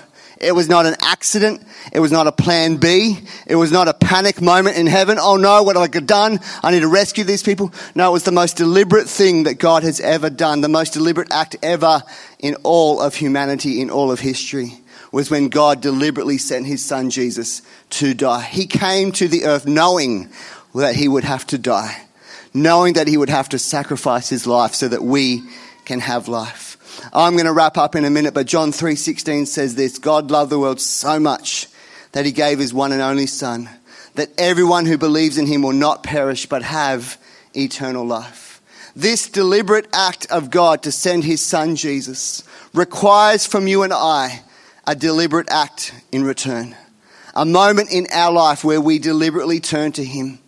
It 0.43 0.53
was 0.53 0.69
not 0.69 0.85
an 0.85 0.95
accident. 1.01 1.65
It 1.91 1.99
was 1.99 2.11
not 2.11 2.27
a 2.27 2.31
plan 2.31 2.77
B. 2.77 3.17
It 3.47 3.55
was 3.55 3.71
not 3.71 3.87
a 3.87 3.93
panic 3.93 4.41
moment 4.41 4.77
in 4.77 4.87
heaven. 4.87 5.17
Oh 5.19 5.37
no, 5.37 5.63
what 5.63 5.75
have 5.75 5.83
I 5.83 5.99
done? 5.99 6.39
I 6.61 6.71
need 6.71 6.81
to 6.81 6.87
rescue 6.87 7.23
these 7.23 7.43
people. 7.43 7.73
No, 7.95 8.09
it 8.09 8.13
was 8.13 8.23
the 8.23 8.31
most 8.31 8.57
deliberate 8.57 9.07
thing 9.07 9.43
that 9.43 9.55
God 9.55 9.83
has 9.83 9.99
ever 9.99 10.29
done. 10.29 10.61
The 10.61 10.69
most 10.69 10.93
deliberate 10.93 11.31
act 11.31 11.55
ever 11.63 12.03
in 12.39 12.55
all 12.63 13.01
of 13.01 13.15
humanity, 13.15 13.81
in 13.81 13.89
all 13.89 14.11
of 14.11 14.19
history 14.19 14.73
was 15.13 15.29
when 15.29 15.47
God 15.47 15.79
deliberately 15.79 16.39
sent 16.39 16.65
his 16.65 16.83
son 16.83 17.11
Jesus 17.11 17.61
to 17.91 18.15
die. 18.15 18.41
He 18.41 18.65
came 18.65 19.11
to 19.13 19.27
the 19.27 19.45
earth 19.45 19.67
knowing 19.67 20.29
that 20.73 20.95
he 20.95 21.07
would 21.07 21.23
have 21.23 21.45
to 21.47 21.57
die, 21.59 22.01
knowing 22.51 22.93
that 22.93 23.07
he 23.07 23.15
would 23.15 23.29
have 23.29 23.49
to 23.49 23.59
sacrifice 23.59 24.27
his 24.27 24.47
life 24.47 24.73
so 24.73 24.87
that 24.87 25.03
we 25.03 25.43
can 25.85 25.99
have 25.99 26.27
life. 26.27 26.72
I'm 27.13 27.33
going 27.33 27.45
to 27.45 27.53
wrap 27.53 27.77
up 27.77 27.95
in 27.95 28.05
a 28.05 28.09
minute, 28.09 28.33
but 28.33 28.47
John 28.47 28.71
3:16 28.71 29.47
says 29.47 29.75
this, 29.75 29.97
God 29.97 30.31
loved 30.31 30.51
the 30.51 30.59
world 30.59 30.79
so 30.79 31.19
much 31.19 31.67
that 32.11 32.25
he 32.25 32.31
gave 32.31 32.59
his 32.59 32.73
one 32.73 32.91
and 32.91 33.01
only 33.01 33.27
son 33.27 33.69
that 34.15 34.29
everyone 34.37 34.85
who 34.85 34.97
believes 34.97 35.37
in 35.37 35.47
him 35.47 35.61
will 35.61 35.73
not 35.73 36.03
perish 36.03 36.45
but 36.45 36.61
have 36.63 37.17
eternal 37.55 38.05
life. 38.05 38.61
This 38.95 39.27
deliberate 39.27 39.87
act 39.91 40.27
of 40.29 40.51
God 40.51 40.83
to 40.83 40.91
send 40.91 41.23
his 41.23 41.41
son 41.41 41.75
Jesus 41.75 42.43
requires 42.73 43.45
from 43.45 43.67
you 43.67 43.83
and 43.83 43.93
I 43.93 44.41
a 44.85 44.95
deliberate 44.95 45.49
act 45.49 45.93
in 46.11 46.23
return. 46.23 46.75
A 47.35 47.45
moment 47.45 47.91
in 47.91 48.07
our 48.11 48.31
life 48.31 48.63
where 48.63 48.81
we 48.81 48.99
deliberately 48.99 49.59
turn 49.59 49.91
to 49.93 50.03
Him, 50.03 50.39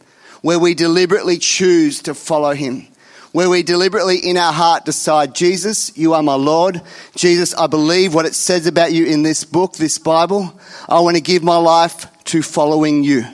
where 0.41 0.59
we 0.59 0.75
deliberately 0.75 1.37
choose 1.37 2.01
to 2.03 2.13
follow 2.13 2.53
Him, 2.53 2.87
where 3.35 3.49
we 3.49 3.63
deliberately 3.63 4.17
in 4.17 4.37
our 4.37 4.53
heart 4.53 4.85
decide, 4.85 5.35
Jesus, 5.35 5.97
you 5.97 6.13
are 6.13 6.23
my 6.23 6.35
Lord. 6.35 6.81
Jesus, 7.17 7.53
I 7.53 7.67
believe 7.67 8.13
what 8.13 8.25
it 8.25 8.33
says 8.33 8.65
about 8.65 8.93
you 8.93 9.05
in 9.07 9.23
this 9.23 9.43
book, 9.43 9.73
this 9.73 9.97
Bible. 9.97 10.57
I 10.87 11.01
want 11.01 11.17
to 11.17 11.21
give 11.21 11.43
my 11.43 11.57
life 11.57 12.07
to 12.27 12.41
following 12.41 13.03
you. 13.03 13.25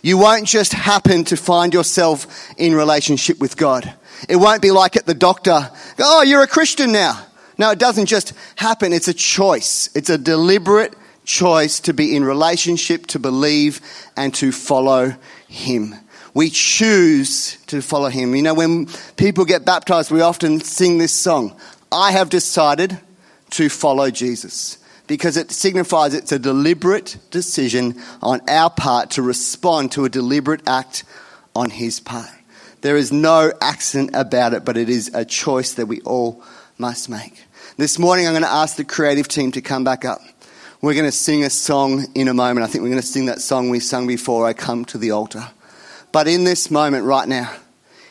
You 0.00 0.16
won't 0.16 0.46
just 0.46 0.72
happen 0.72 1.24
to 1.24 1.36
find 1.36 1.74
yourself 1.74 2.48
in 2.56 2.72
relationship 2.72 3.40
with 3.40 3.56
God. 3.56 3.92
It 4.28 4.36
won't 4.36 4.62
be 4.62 4.70
like 4.70 4.94
at 4.94 5.06
the 5.06 5.14
doctor, 5.14 5.68
oh, 5.98 6.22
you're 6.22 6.44
a 6.44 6.46
Christian 6.46 6.92
now. 6.92 7.20
No, 7.58 7.72
it 7.72 7.80
doesn't 7.80 8.06
just 8.06 8.34
happen. 8.54 8.92
It's 8.92 9.08
a 9.08 9.12
choice. 9.12 9.90
It's 9.96 10.08
a 10.08 10.18
deliberate 10.18 10.94
choice 11.24 11.80
to 11.80 11.92
be 11.92 12.14
in 12.14 12.22
relationship, 12.22 13.08
to 13.08 13.18
believe, 13.18 13.80
and 14.16 14.32
to 14.34 14.52
follow 14.52 15.16
Him. 15.48 15.96
We 16.38 16.50
choose 16.50 17.56
to 17.66 17.82
follow 17.82 18.10
Him. 18.10 18.32
You 18.36 18.42
know, 18.42 18.54
when 18.54 18.86
people 19.16 19.44
get 19.44 19.64
baptized, 19.64 20.12
we 20.12 20.20
often 20.20 20.60
sing 20.60 20.98
this 20.98 21.12
song 21.12 21.58
I 21.90 22.12
have 22.12 22.30
decided 22.30 22.96
to 23.50 23.68
follow 23.68 24.08
Jesus 24.12 24.78
because 25.08 25.36
it 25.36 25.50
signifies 25.50 26.14
it's 26.14 26.30
a 26.30 26.38
deliberate 26.38 27.16
decision 27.32 28.00
on 28.22 28.40
our 28.48 28.70
part 28.70 29.10
to 29.12 29.22
respond 29.22 29.90
to 29.92 30.04
a 30.04 30.08
deliberate 30.08 30.62
act 30.68 31.02
on 31.56 31.70
His 31.70 31.98
part. 31.98 32.30
There 32.82 32.96
is 32.96 33.10
no 33.10 33.52
accident 33.60 34.10
about 34.14 34.54
it, 34.54 34.64
but 34.64 34.76
it 34.76 34.88
is 34.88 35.10
a 35.14 35.24
choice 35.24 35.72
that 35.72 35.86
we 35.86 36.00
all 36.02 36.44
must 36.78 37.08
make. 37.08 37.34
This 37.78 37.98
morning, 37.98 38.28
I'm 38.28 38.32
going 38.32 38.44
to 38.44 38.48
ask 38.48 38.76
the 38.76 38.84
creative 38.84 39.26
team 39.26 39.50
to 39.52 39.60
come 39.60 39.82
back 39.82 40.04
up. 40.04 40.20
We're 40.82 40.94
going 40.94 41.04
to 41.04 41.10
sing 41.10 41.42
a 41.42 41.50
song 41.50 42.06
in 42.14 42.28
a 42.28 42.34
moment. 42.34 42.62
I 42.62 42.68
think 42.68 42.82
we're 42.82 42.90
going 42.90 43.00
to 43.00 43.06
sing 43.08 43.26
that 43.26 43.40
song 43.40 43.70
we 43.70 43.80
sung 43.80 44.06
before 44.06 44.46
I 44.46 44.52
come 44.52 44.84
to 44.84 44.98
the 44.98 45.10
altar. 45.10 45.48
But 46.18 46.26
in 46.26 46.42
this 46.42 46.68
moment 46.68 47.04
right 47.04 47.28
now, 47.28 47.48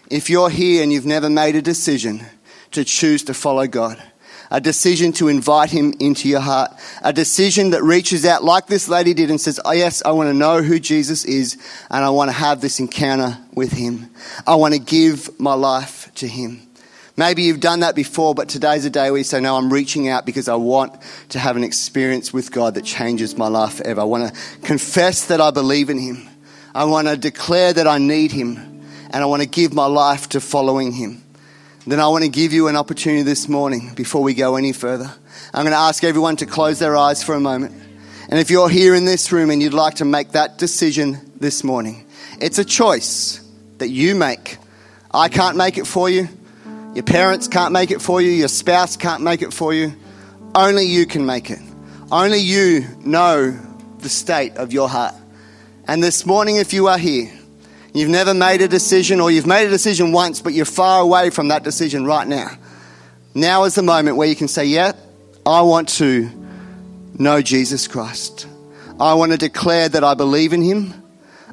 if 0.10 0.30
you're 0.30 0.50
here 0.50 0.82
and 0.82 0.93
you've 0.93 1.06
never 1.06 1.30
made 1.30 1.58
a 1.58 1.62
decision 1.62 2.26
to 2.72 2.86
choose 2.86 3.22
to 3.24 3.34
follow 3.34 3.67
God, 3.67 4.02
a 4.50 4.62
decision 4.62 5.12
to 5.12 5.28
invite 5.28 5.72
Him 5.72 5.93
into 6.00 6.30
your 6.30 6.39
heart, 6.39 6.72
a 7.02 7.12
decision 7.12 7.72
that 7.72 7.84
reaches 7.84 8.26
out 8.26 8.46
like 8.46 8.67
this 8.67 8.88
lady 8.88 9.13
did 9.13 9.30
and 9.30 9.41
says, 9.41 9.60
Oh, 9.65 9.74
yes, 9.74 10.02
I 10.06 10.12
want 10.12 10.30
to 10.30 10.34
know 10.34 10.63
who 10.63 10.80
Jesus 10.80 11.26
is 11.26 11.58
and 11.91 12.06
I 12.06 12.10
want 12.12 12.30
to 12.30 12.34
have 12.38 12.62
this 12.62 12.80
encounter 12.80 13.38
with 13.54 13.74
Him. 13.74 14.10
I 14.48 14.56
want 14.56 14.74
to 14.74 14.80
give 14.80 15.38
my 15.38 15.56
life 15.56 16.10
to 16.15 16.30
Him. 16.30 16.62
Maybe 17.17 17.41
you've 17.41 17.60
done 17.60 17.82
that 17.82 17.93
before, 17.93 18.34
but 18.34 18.48
today's 18.48 18.86
a 18.86 18.89
day 18.89 19.12
where 19.12 19.17
you 19.17 19.26
say, 19.26 19.41
No, 19.41 19.58
I'm 19.58 19.74
reaching 19.74 20.08
out 20.08 20.26
because 20.26 20.48
I 20.48 20.56
want 20.56 20.96
to 21.28 21.39
have 21.39 21.58
an 21.58 21.65
experience 21.65 22.32
with 22.32 22.54
God 22.54 22.76
that 22.76 22.86
changes 22.86 23.38
my 23.38 23.50
life 23.50 23.80
forever. 23.80 24.00
I 24.00 24.06
want 24.06 24.34
to 24.34 24.60
confess 24.60 25.26
that 25.26 25.41
I 25.41 25.52
believe 25.52 25.89
in 25.89 26.00
Him. 26.00 26.30
I 26.78 26.84
want 26.84 27.08
to 27.08 27.18
declare 27.18 27.74
that 27.74 27.88
I 27.88 27.98
need 27.98 28.32
Him. 28.32 28.84
And 29.10 29.24
I 29.24 29.26
want 29.26 29.42
to 29.42 29.50
give 29.50 29.74
my 29.74 29.88
life 29.88 30.30
to 30.30 30.40
following 30.40 30.92
Him. 30.92 31.24
Then 31.88 32.00
I 32.00 32.08
want 32.10 32.24
to 32.24 32.30
give 32.30 32.54
you 32.54 32.68
an 32.68 32.76
opportunity 32.76 33.24
this 33.24 33.50
morning 33.50 33.96
before 33.96 34.22
we 34.22 34.36
go 34.36 34.58
any 34.58 34.74
further. 34.74 35.12
I'm 35.56 35.63
going 35.63 35.72
to 35.72 35.80
ask 35.80 36.04
everyone 36.04 36.36
to 36.36 36.46
close 36.46 36.78
their 36.78 36.96
eyes 36.96 37.24
for 37.24 37.34
a 37.34 37.40
moment. 37.40 37.74
And 38.30 38.40
if 38.40 38.52
you're 38.52 38.70
here 38.70 38.94
in 38.94 39.06
this 39.06 39.32
room 39.32 39.50
and 39.50 39.60
you'd 39.60 39.74
like 39.74 39.96
to 39.96 40.06
make 40.06 40.34
that 40.34 40.60
decision 40.60 41.32
this 41.40 41.63
morning, 41.63 42.06
it's 42.40 42.60
a 42.60 42.66
choice 42.66 43.44
that 43.80 43.88
you 43.88 44.13
make. 44.13 44.58
I 45.10 45.30
can't 45.30 45.58
make 45.58 45.80
it 45.80 45.88
for 45.88 46.12
you. 46.12 46.30
Your 46.94 47.06
parents 47.06 47.48
can't 47.48 47.72
make 47.72 47.90
it 47.90 48.04
for 48.04 48.22
you. 48.22 48.30
Your 48.30 48.50
spouse 48.50 48.98
can't 48.98 49.24
make 49.24 49.42
it 49.42 49.52
for 49.52 49.74
you. 49.74 49.94
Only 50.54 50.84
you 50.86 51.08
can 51.08 51.26
make 51.26 51.50
it. 51.50 51.60
Only 52.12 52.40
you 52.40 52.86
know 53.04 53.58
the 53.98 54.10
state 54.10 54.58
of 54.58 54.74
your 54.74 54.88
heart. 54.88 55.16
And 55.88 56.04
this 56.04 56.26
morning, 56.26 56.58
if 56.58 56.73
you 56.73 56.88
are 56.88 56.97
here, 56.97 57.32
you've 57.93 58.10
never 58.10 58.34
made 58.34 58.62
a 58.62 58.67
decision 58.67 59.21
or 59.21 59.32
you've 59.32 59.47
made 59.47 59.67
a 59.67 59.69
decision 59.69 60.12
once, 60.12 60.41
but 60.41 60.54
you're 60.54 60.65
far 60.65 61.02
away 61.02 61.30
from 61.30 61.47
that 61.47 61.63
decision 61.63 62.06
right 62.06 62.28
now. 62.28 62.50
Now 63.34 63.63
is 63.63 63.76
the 63.76 63.84
moment 63.84 64.17
where 64.17 64.28
you 64.28 64.36
can 64.36 64.50
say, 64.50 64.65
Yeah, 64.65 64.91
I 65.45 65.62
want 65.62 65.89
to 65.89 66.30
know 67.17 67.41
Jesus 67.41 67.88
Christ. 67.88 68.47
I 69.00 69.13
want 69.13 69.32
to 69.32 69.38
declare 69.38 69.88
that 69.88 70.04
I 70.04 70.13
believe 70.13 70.54
in 70.54 70.62
him. 70.62 70.93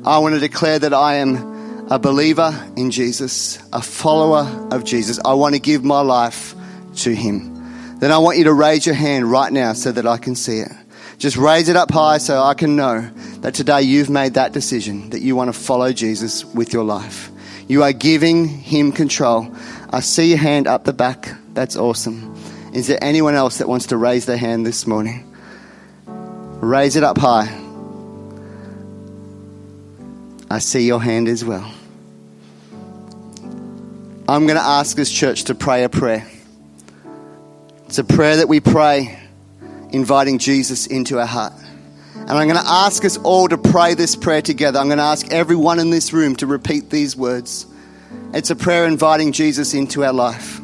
I 0.04 0.18
want 0.18 0.34
to 0.34 0.40
declare 0.40 0.78
that 0.80 0.92
I 0.92 1.16
am 1.16 1.88
a 1.90 1.98
believer 1.98 2.52
in 2.76 2.90
Jesus, 2.90 3.62
a 3.72 3.82
follower 3.82 4.68
of 4.72 4.84
Jesus. 4.84 5.20
I 5.24 5.34
want 5.34 5.54
to 5.54 5.60
give 5.60 5.84
my 5.84 6.00
life 6.00 6.54
to 6.96 7.14
Him. 7.14 7.98
Then 7.98 8.10
I 8.10 8.18
want 8.18 8.38
you 8.38 8.44
to 8.44 8.52
raise 8.52 8.86
your 8.86 8.94
hand 8.94 9.30
right 9.30 9.52
now 9.52 9.74
so 9.74 9.92
that 9.92 10.06
I 10.06 10.16
can 10.16 10.34
see 10.34 10.58
it. 10.58 10.72
Just 11.18 11.36
raise 11.36 11.68
it 11.68 11.76
up 11.76 11.90
high 11.90 12.18
so 12.18 12.42
I 12.42 12.54
can 12.54 12.76
know 12.76 13.10
that 13.40 13.54
today 13.54 13.82
you've 13.82 14.10
made 14.10 14.34
that 14.34 14.52
decision 14.52 15.10
that 15.10 15.20
you 15.20 15.36
want 15.36 15.52
to 15.52 15.58
follow 15.58 15.92
Jesus 15.92 16.44
with 16.44 16.72
your 16.72 16.84
life. 16.84 17.30
You 17.68 17.82
are 17.82 17.92
giving 17.92 18.46
Him 18.48 18.92
control. 18.92 19.54
I 19.90 20.00
see 20.00 20.28
your 20.28 20.38
hand 20.38 20.66
up 20.66 20.84
the 20.84 20.92
back. 20.92 21.30
That's 21.54 21.76
awesome. 21.76 22.34
Is 22.72 22.88
there 22.88 22.98
anyone 23.02 23.34
else 23.34 23.58
that 23.58 23.68
wants 23.68 23.86
to 23.86 23.96
raise 23.96 24.26
their 24.26 24.36
hand 24.36 24.66
this 24.66 24.86
morning? 24.86 25.32
Raise 26.06 26.96
it 26.96 27.04
up 27.04 27.18
high. 27.18 27.60
I 30.50 30.58
see 30.58 30.86
your 30.86 31.00
hand 31.00 31.28
as 31.28 31.44
well. 31.44 31.72
I'm 34.26 34.46
going 34.46 34.58
to 34.58 34.64
ask 34.64 34.96
this 34.96 35.10
church 35.10 35.44
to 35.44 35.54
pray 35.54 35.84
a 35.84 35.88
prayer. 35.88 36.26
It's 37.86 37.98
a 37.98 38.04
prayer 38.04 38.36
that 38.36 38.48
we 38.48 38.60
pray 38.60 39.18
inviting 39.94 40.38
Jesus 40.38 40.86
into 40.86 41.20
our 41.20 41.26
heart. 41.26 41.52
And 42.14 42.30
I'm 42.30 42.48
going 42.48 42.60
to 42.60 42.68
ask 42.68 43.04
us 43.04 43.16
all 43.18 43.48
to 43.48 43.56
pray 43.56 43.94
this 43.94 44.16
prayer 44.16 44.42
together. 44.42 44.78
I'm 44.78 44.86
going 44.86 44.98
to 44.98 45.04
ask 45.04 45.30
everyone 45.30 45.78
in 45.78 45.90
this 45.90 46.12
room 46.12 46.34
to 46.36 46.46
repeat 46.46 46.90
these 46.90 47.16
words. 47.16 47.66
It's 48.32 48.50
a 48.50 48.56
prayer 48.56 48.86
inviting 48.86 49.32
Jesus 49.32 49.72
into 49.72 50.04
our 50.04 50.12
life. 50.12 50.60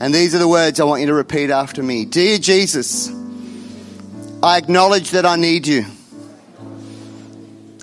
And 0.00 0.14
these 0.14 0.34
are 0.34 0.38
the 0.38 0.48
words 0.48 0.80
I 0.80 0.84
want 0.84 1.00
you 1.00 1.06
to 1.06 1.14
repeat 1.14 1.50
after 1.50 1.82
me 1.82 2.04
Dear 2.04 2.38
Jesus, 2.38 3.10
I 4.42 4.58
acknowledge 4.58 5.12
that 5.12 5.24
I 5.24 5.36
need 5.36 5.66
you. 5.66 5.86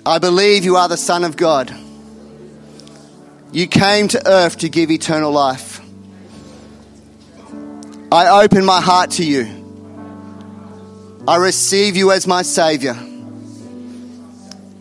I 0.04 0.18
believe 0.18 0.64
you 0.64 0.76
are 0.76 0.88
the 0.88 0.96
Son 0.96 1.24
of 1.24 1.36
God. 1.36 1.74
You 3.50 3.66
came 3.66 4.08
to 4.08 4.28
earth 4.28 4.58
to 4.58 4.68
give 4.68 4.90
eternal 4.90 5.32
life. 5.32 5.80
I 8.12 8.44
open 8.44 8.64
my 8.64 8.80
heart 8.80 9.12
to 9.12 9.24
you. 9.24 9.65
I 11.28 11.36
receive 11.36 11.96
you 11.96 12.12
as 12.12 12.24
my 12.26 12.42
Savior. 12.42 12.96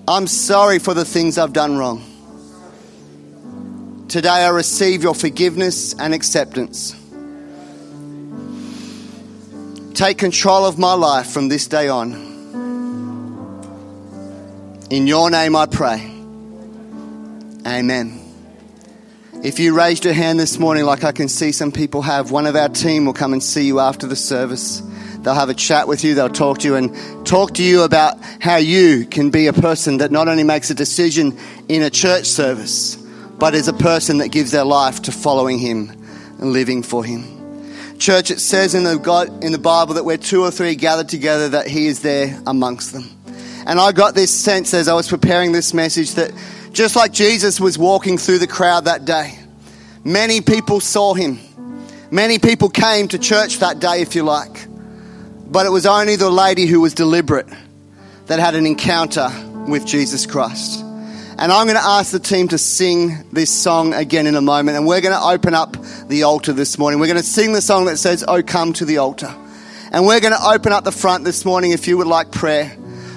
I'm 0.07 0.27
sorry 0.27 0.77
for 0.77 0.93
the 0.93 1.03
things 1.03 1.39
I've 1.39 1.53
done 1.53 1.75
wrong. 1.75 2.03
Today 4.07 4.29
I 4.29 4.49
receive 4.49 5.01
your 5.01 5.15
forgiveness 5.15 5.95
and 5.95 6.13
acceptance. 6.13 6.95
Take 9.95 10.19
control 10.19 10.67
of 10.67 10.77
my 10.77 10.93
life 10.93 11.31
from 11.31 11.47
this 11.47 11.67
day 11.67 11.87
on. 11.87 12.13
In 14.91 15.07
your 15.07 15.31
name 15.31 15.55
I 15.55 15.65
pray. 15.65 16.11
Amen. 17.65 18.21
If 19.43 19.59
you 19.59 19.75
raised 19.75 20.05
your 20.05 20.13
hand 20.13 20.39
this 20.39 20.59
morning, 20.59 20.85
like 20.85 21.03
I 21.03 21.11
can 21.11 21.27
see 21.27 21.51
some 21.51 21.71
people 21.71 22.03
have, 22.03 22.29
one 22.29 22.45
of 22.45 22.55
our 22.55 22.69
team 22.69 23.05
will 23.05 23.13
come 23.13 23.33
and 23.33 23.43
see 23.43 23.65
you 23.65 23.79
after 23.79 24.05
the 24.05 24.15
service. 24.15 24.83
They'll 25.25 25.33
have 25.33 25.49
a 25.49 25.55
chat 25.55 25.87
with 25.87 26.03
you, 26.03 26.13
they'll 26.13 26.29
talk 26.29 26.59
to 26.59 26.67
you 26.67 26.75
and 26.75 27.25
talk 27.25 27.55
to 27.55 27.63
you 27.63 27.81
about 27.81 28.23
how 28.39 28.57
you 28.57 29.07
can 29.07 29.31
be 29.31 29.47
a 29.47 29.53
person 29.53 29.97
that 29.97 30.11
not 30.11 30.27
only 30.27 30.43
makes 30.43 30.69
a 30.69 30.75
decision 30.75 31.35
in 31.67 31.81
a 31.81 31.89
church 31.89 32.27
service, 32.27 32.95
but 33.39 33.55
is 33.55 33.67
a 33.67 33.73
person 33.73 34.19
that 34.19 34.29
gives 34.29 34.51
their 34.51 34.63
life 34.63 35.01
to 35.01 35.11
following 35.11 35.57
Him 35.57 35.89
and 36.37 36.53
living 36.53 36.83
for 36.83 37.03
Him. 37.03 37.97
Church, 37.97 38.29
it 38.29 38.39
says 38.39 38.75
in 38.75 38.83
the, 38.83 38.97
God, 38.97 39.43
in 39.43 39.51
the 39.51 39.57
Bible 39.57 39.95
that 39.95 40.05
where 40.05 40.19
two 40.19 40.43
or 40.43 40.51
three 40.51 40.75
gathered 40.75 41.09
together, 41.09 41.49
that 41.49 41.65
He 41.65 41.87
is 41.87 42.03
there 42.03 42.39
amongst 42.45 42.93
them. 42.93 43.09
And 43.65 43.79
I 43.79 43.93
got 43.93 44.13
this 44.13 44.31
sense 44.31 44.75
as 44.75 44.87
I 44.87 44.93
was 44.93 45.07
preparing 45.07 45.53
this 45.53 45.73
message 45.73 46.13
that 46.13 46.33
just 46.71 46.95
like 46.95 47.11
Jesus 47.11 47.59
was 47.59 47.79
walking 47.79 48.19
through 48.19 48.37
the 48.37 48.47
crowd 48.47 48.85
that 48.85 49.05
day, 49.05 49.39
many 50.03 50.41
people 50.41 50.79
saw 50.79 51.15
Him. 51.15 51.39
Many 52.11 52.37
people 52.37 52.69
came 52.69 53.07
to 53.07 53.17
church 53.17 53.57
that 53.57 53.79
day, 53.79 54.03
if 54.03 54.13
you 54.13 54.21
like. 54.21 54.67
But 55.47 55.65
it 55.65 55.69
was 55.69 55.85
only 55.85 56.15
the 56.15 56.29
lady 56.29 56.65
who 56.65 56.81
was 56.81 56.93
deliberate 56.93 57.47
that 58.25 58.39
had 58.39 58.55
an 58.55 58.65
encounter 58.65 59.29
with 59.67 59.85
Jesus 59.85 60.25
Christ. 60.25 60.81
And 61.37 61.51
I'm 61.51 61.67
going 61.67 61.77
to 61.77 61.83
ask 61.85 62.11
the 62.11 62.19
team 62.19 62.47
to 62.49 62.57
sing 62.57 63.25
this 63.31 63.51
song 63.51 63.93
again 63.93 64.25
in 64.25 64.35
a 64.35 64.41
moment. 64.41 64.77
And 64.77 64.87
we're 64.87 65.01
going 65.01 65.13
to 65.13 65.21
open 65.21 65.53
up 65.53 65.75
the 66.07 66.23
altar 66.23 66.53
this 66.53 66.77
morning. 66.77 66.99
We're 66.99 67.07
going 67.07 67.19
to 67.19 67.23
sing 67.23 67.51
the 67.51 67.61
song 67.61 67.85
that 67.85 67.97
says, 67.97 68.23
Oh, 68.25 68.41
come 68.41 68.73
to 68.73 68.85
the 68.85 68.99
altar. 68.99 69.33
And 69.91 70.05
we're 70.05 70.21
going 70.21 70.33
to 70.33 70.49
open 70.49 70.71
up 70.71 70.83
the 70.83 70.91
front 70.91 71.25
this 71.25 71.43
morning 71.45 71.71
if 71.71 71.87
you 71.87 71.97
would 71.97 72.07
like 72.07 72.31
prayer. 72.31 72.75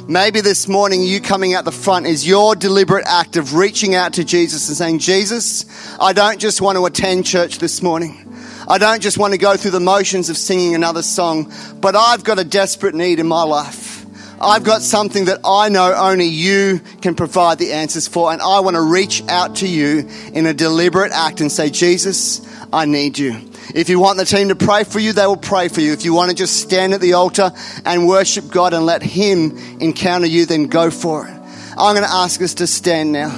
Maybe 0.08 0.40
this 0.40 0.66
morning 0.66 1.02
you 1.02 1.20
coming 1.20 1.54
out 1.54 1.64
the 1.64 1.72
front 1.72 2.06
is 2.06 2.26
your 2.26 2.56
deliberate 2.56 3.04
act 3.06 3.36
of 3.36 3.54
reaching 3.54 3.94
out 3.94 4.14
to 4.14 4.24
Jesus 4.24 4.68
and 4.68 4.76
saying, 4.76 4.98
Jesus, 4.98 5.64
I 6.00 6.12
don't 6.12 6.40
just 6.40 6.60
want 6.60 6.76
to 6.76 6.86
attend 6.86 7.26
church 7.26 7.58
this 7.58 7.82
morning. 7.82 8.27
I 8.70 8.76
don't 8.76 9.00
just 9.00 9.16
want 9.16 9.32
to 9.32 9.38
go 9.38 9.56
through 9.56 9.70
the 9.70 9.80
motions 9.80 10.28
of 10.28 10.36
singing 10.36 10.74
another 10.74 11.02
song, 11.02 11.50
but 11.80 11.96
I've 11.96 12.22
got 12.22 12.38
a 12.38 12.44
desperate 12.44 12.94
need 12.94 13.18
in 13.18 13.26
my 13.26 13.42
life. 13.42 14.04
I've 14.38 14.62
got 14.62 14.82
something 14.82 15.24
that 15.24 15.40
I 15.42 15.70
know 15.70 15.94
only 15.94 16.26
you 16.26 16.80
can 17.00 17.14
provide 17.14 17.58
the 17.58 17.72
answers 17.72 18.06
for, 18.06 18.30
and 18.30 18.42
I 18.42 18.60
want 18.60 18.76
to 18.76 18.82
reach 18.82 19.22
out 19.26 19.56
to 19.56 19.66
you 19.66 20.06
in 20.34 20.44
a 20.44 20.52
deliberate 20.52 21.12
act 21.12 21.40
and 21.40 21.50
say, 21.50 21.70
Jesus, 21.70 22.46
I 22.70 22.84
need 22.84 23.18
you. 23.18 23.40
If 23.74 23.88
you 23.88 24.00
want 24.00 24.18
the 24.18 24.26
team 24.26 24.48
to 24.48 24.54
pray 24.54 24.84
for 24.84 25.00
you, 25.00 25.14
they 25.14 25.26
will 25.26 25.38
pray 25.38 25.68
for 25.68 25.80
you. 25.80 25.94
If 25.94 26.04
you 26.04 26.12
want 26.12 26.30
to 26.30 26.36
just 26.36 26.60
stand 26.60 26.92
at 26.92 27.00
the 27.00 27.14
altar 27.14 27.50
and 27.86 28.06
worship 28.06 28.50
God 28.50 28.74
and 28.74 28.84
let 28.84 29.02
Him 29.02 29.56
encounter 29.80 30.26
you, 30.26 30.44
then 30.44 30.66
go 30.66 30.90
for 30.90 31.26
it. 31.26 31.34
I'm 31.78 31.94
going 31.94 32.06
to 32.06 32.14
ask 32.14 32.42
us 32.42 32.52
to 32.54 32.66
stand 32.66 33.12
now. 33.12 33.30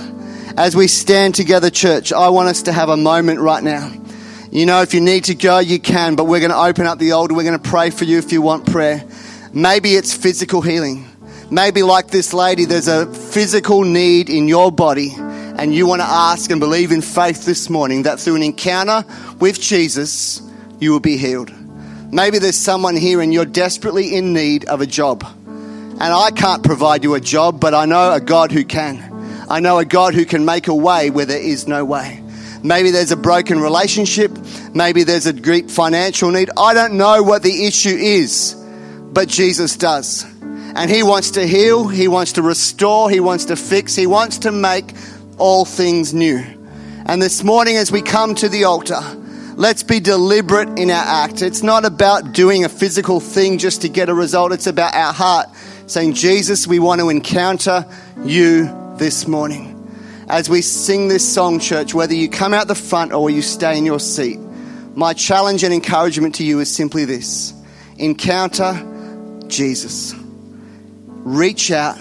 As 0.57 0.75
we 0.75 0.89
stand 0.89 1.37
together, 1.37 1.71
church, 1.71 2.13
I 2.13 2.31
want 2.31 2.49
us 2.49 2.63
to 2.63 2.73
have 2.73 2.89
a 2.89 2.97
moment 2.97 3.39
right 3.39 3.63
now. 3.63 3.93
You 4.53 4.67
know, 4.67 4.83
if 4.83 4.95
you 4.95 5.01
need 5.01 5.25
to 5.25 5.37
go, 5.37 5.61
you 5.61 5.79
can, 5.79 6.17
but 6.17 6.25
we're 6.25 6.41
going 6.41 6.51
to 6.51 6.59
open 6.59 6.85
up 6.85 6.99
the 6.99 7.13
altar. 7.13 7.35
We're 7.35 7.45
going 7.45 7.61
to 7.61 7.71
pray 7.71 7.91
for 7.91 8.05
you 8.05 8.19
if 8.19 8.33
you 8.33 8.43
want 8.43 8.67
prayer. 8.67 9.05
Maybe 9.53 9.91
it's 9.91 10.13
physical 10.13 10.61
healing. 10.61 11.09
Maybe, 11.53 11.85
like 11.85 12.09
this 12.09 12.35
lady, 12.35 12.65
there's 12.65 12.89
a 12.89 13.07
physical 13.13 13.83
need 13.83 14.29
in 14.29 14.49
your 14.49 14.73
body, 14.73 15.13
and 15.17 15.73
you 15.73 15.87
want 15.87 16.01
to 16.01 16.07
ask 16.07 16.51
and 16.51 16.59
believe 16.59 16.91
in 16.91 17.01
faith 17.01 17.45
this 17.45 17.71
morning 17.71 18.03
that 18.03 18.19
through 18.19 18.37
an 18.37 18.43
encounter 18.43 19.05
with 19.39 19.61
Jesus, 19.61 20.43
you 20.81 20.91
will 20.91 21.01
be 21.01 21.17
healed. 21.17 21.53
Maybe 22.13 22.41
there's 22.41 22.57
someone 22.57 22.97
here 22.97 23.21
and 23.21 23.33
you're 23.33 23.45
desperately 23.45 24.17
in 24.17 24.33
need 24.33 24.65
of 24.65 24.81
a 24.81 24.87
job. 24.87 25.25
And 25.47 26.03
I 26.03 26.33
can't 26.33 26.65
provide 26.65 27.05
you 27.05 27.15
a 27.15 27.21
job, 27.21 27.61
but 27.61 27.73
I 27.73 27.85
know 27.85 28.15
a 28.15 28.21
God 28.21 28.51
who 28.51 28.65
can. 28.65 29.47
I 29.49 29.61
know 29.61 29.79
a 29.79 29.85
God 29.85 30.15
who 30.15 30.25
can 30.25 30.45
make 30.45 30.67
a 30.67 30.75
way 30.75 31.11
where 31.11 31.27
there 31.27 31.41
is 31.41 31.69
no 31.69 31.85
way. 31.85 32.21
Maybe 32.63 32.91
there's 32.91 33.13
a 33.13 33.17
broken 33.17 33.61
relationship. 33.61 34.37
Maybe 34.75 35.05
there's 35.05 35.27
a 35.27 35.33
great 35.33 35.71
financial 35.71 36.31
need. 36.31 36.51
I 36.57 36.75
don't 36.75 36.95
know 36.95 37.23
what 37.23 37.43
the 37.43 37.67
issue 37.67 37.97
is 37.97 38.57
but 39.13 39.29
Jesus 39.29 39.77
does. 39.77 40.25
And 40.43 40.91
He 40.91 41.03
wants 41.03 41.33
to 41.33 41.47
heal, 41.47 41.89
He 41.89 42.09
wants 42.09 42.33
to 42.33 42.43
restore, 42.43 43.11
He 43.11 43.21
wants 43.21 43.47
to 43.47 43.57
fix, 43.57 43.95
He 43.95 44.07
wants 44.07 44.39
to 44.39 44.53
make 44.53 44.93
all 45.39 45.65
things 45.65 46.15
new. 46.15 46.39
And 47.07 47.21
this 47.21 47.43
morning, 47.43 47.77
as 47.77 47.91
we 47.91 48.03
come 48.03 48.35
to 48.37 48.49
the 48.49 48.65
altar, 48.65 49.01
let's 49.57 49.83
be 49.83 50.01
deliberate 50.01 50.79
in 50.79 50.91
our 50.91 51.05
act. 51.05 51.43
It's 51.43 51.63
not 51.63 51.85
about 51.85 52.33
doing 52.33 52.65
a 52.65 52.69
physical 52.69 53.21
thing 53.21 53.59
just 53.59 53.83
to 53.83 53.89
get 53.89 54.09
a 54.09 54.15
result, 54.15 54.53
it's 54.53 54.67
about 54.67 54.95
our 54.95 55.13
heart 55.13 55.49
saying, 55.87 56.15
Jesus, 56.15 56.69
we 56.69 56.79
want 56.79 57.01
to 57.01 57.09
encounter 57.09 57.85
you 58.25 58.95
this 58.97 59.27
morning. 59.27 59.70
As 60.31 60.49
we 60.49 60.63
sing 60.63 61.09
this 61.09 61.29
song, 61.29 61.59
church, 61.59 61.93
whether 61.93 62.15
you 62.15 62.29
come 62.29 62.55
out 62.55 62.69
the 62.69 62.77
front 62.77 63.13
or 63.13 63.31
you 63.31 63.43
stay 63.43 63.77
in 63.77 63.85
your 63.85 63.99
seat, 63.99 64.39
my 64.95 65.13
challenge 65.13 65.65
and 65.65 65.75
encouragement 65.75 66.37
to 66.37 66.45
you 66.45 66.61
is 66.61 66.73
simply 66.73 67.05
this 67.05 67.53
encounter 67.99 69.43
Jesus. 69.49 70.15
Reach 70.17 71.73
out 71.73 71.99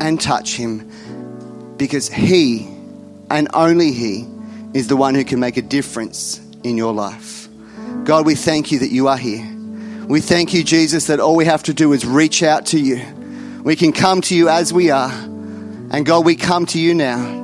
and 0.00 0.20
touch 0.20 0.56
him 0.56 0.90
because 1.76 2.08
he 2.08 2.66
and 3.30 3.46
only 3.54 3.92
he 3.92 4.26
is 4.74 4.88
the 4.88 4.96
one 4.96 5.14
who 5.14 5.24
can 5.24 5.38
make 5.38 5.56
a 5.56 5.62
difference 5.62 6.40
in 6.64 6.76
your 6.76 6.92
life. 6.92 7.48
God, 8.02 8.26
we 8.26 8.34
thank 8.34 8.72
you 8.72 8.80
that 8.80 8.90
you 8.90 9.06
are 9.06 9.16
here. 9.16 9.46
We 10.08 10.20
thank 10.20 10.54
you, 10.54 10.64
Jesus, 10.64 11.06
that 11.06 11.20
all 11.20 11.36
we 11.36 11.44
have 11.44 11.62
to 11.62 11.72
do 11.72 11.92
is 11.92 12.04
reach 12.04 12.42
out 12.42 12.66
to 12.66 12.80
you. 12.80 13.00
We 13.62 13.76
can 13.76 13.92
come 13.92 14.22
to 14.22 14.34
you 14.34 14.48
as 14.48 14.72
we 14.72 14.90
are. 14.90 15.12
And 15.12 16.04
God, 16.04 16.26
we 16.26 16.34
come 16.34 16.66
to 16.66 16.80
you 16.80 16.94
now. 16.94 17.39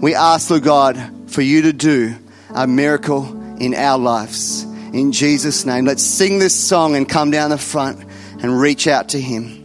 We 0.00 0.14
ask, 0.14 0.48
Lord 0.48 0.62
God, 0.62 1.30
for 1.30 1.42
you 1.42 1.62
to 1.62 1.74
do 1.74 2.16
a 2.54 2.66
miracle 2.66 3.26
in 3.58 3.74
our 3.74 3.98
lives. 3.98 4.62
In 4.94 5.12
Jesus' 5.12 5.66
name, 5.66 5.84
let's 5.84 6.02
sing 6.02 6.38
this 6.38 6.58
song 6.58 6.96
and 6.96 7.06
come 7.06 7.30
down 7.30 7.50
the 7.50 7.58
front 7.58 8.02
and 8.42 8.58
reach 8.58 8.86
out 8.86 9.10
to 9.10 9.20
Him. 9.20 9.59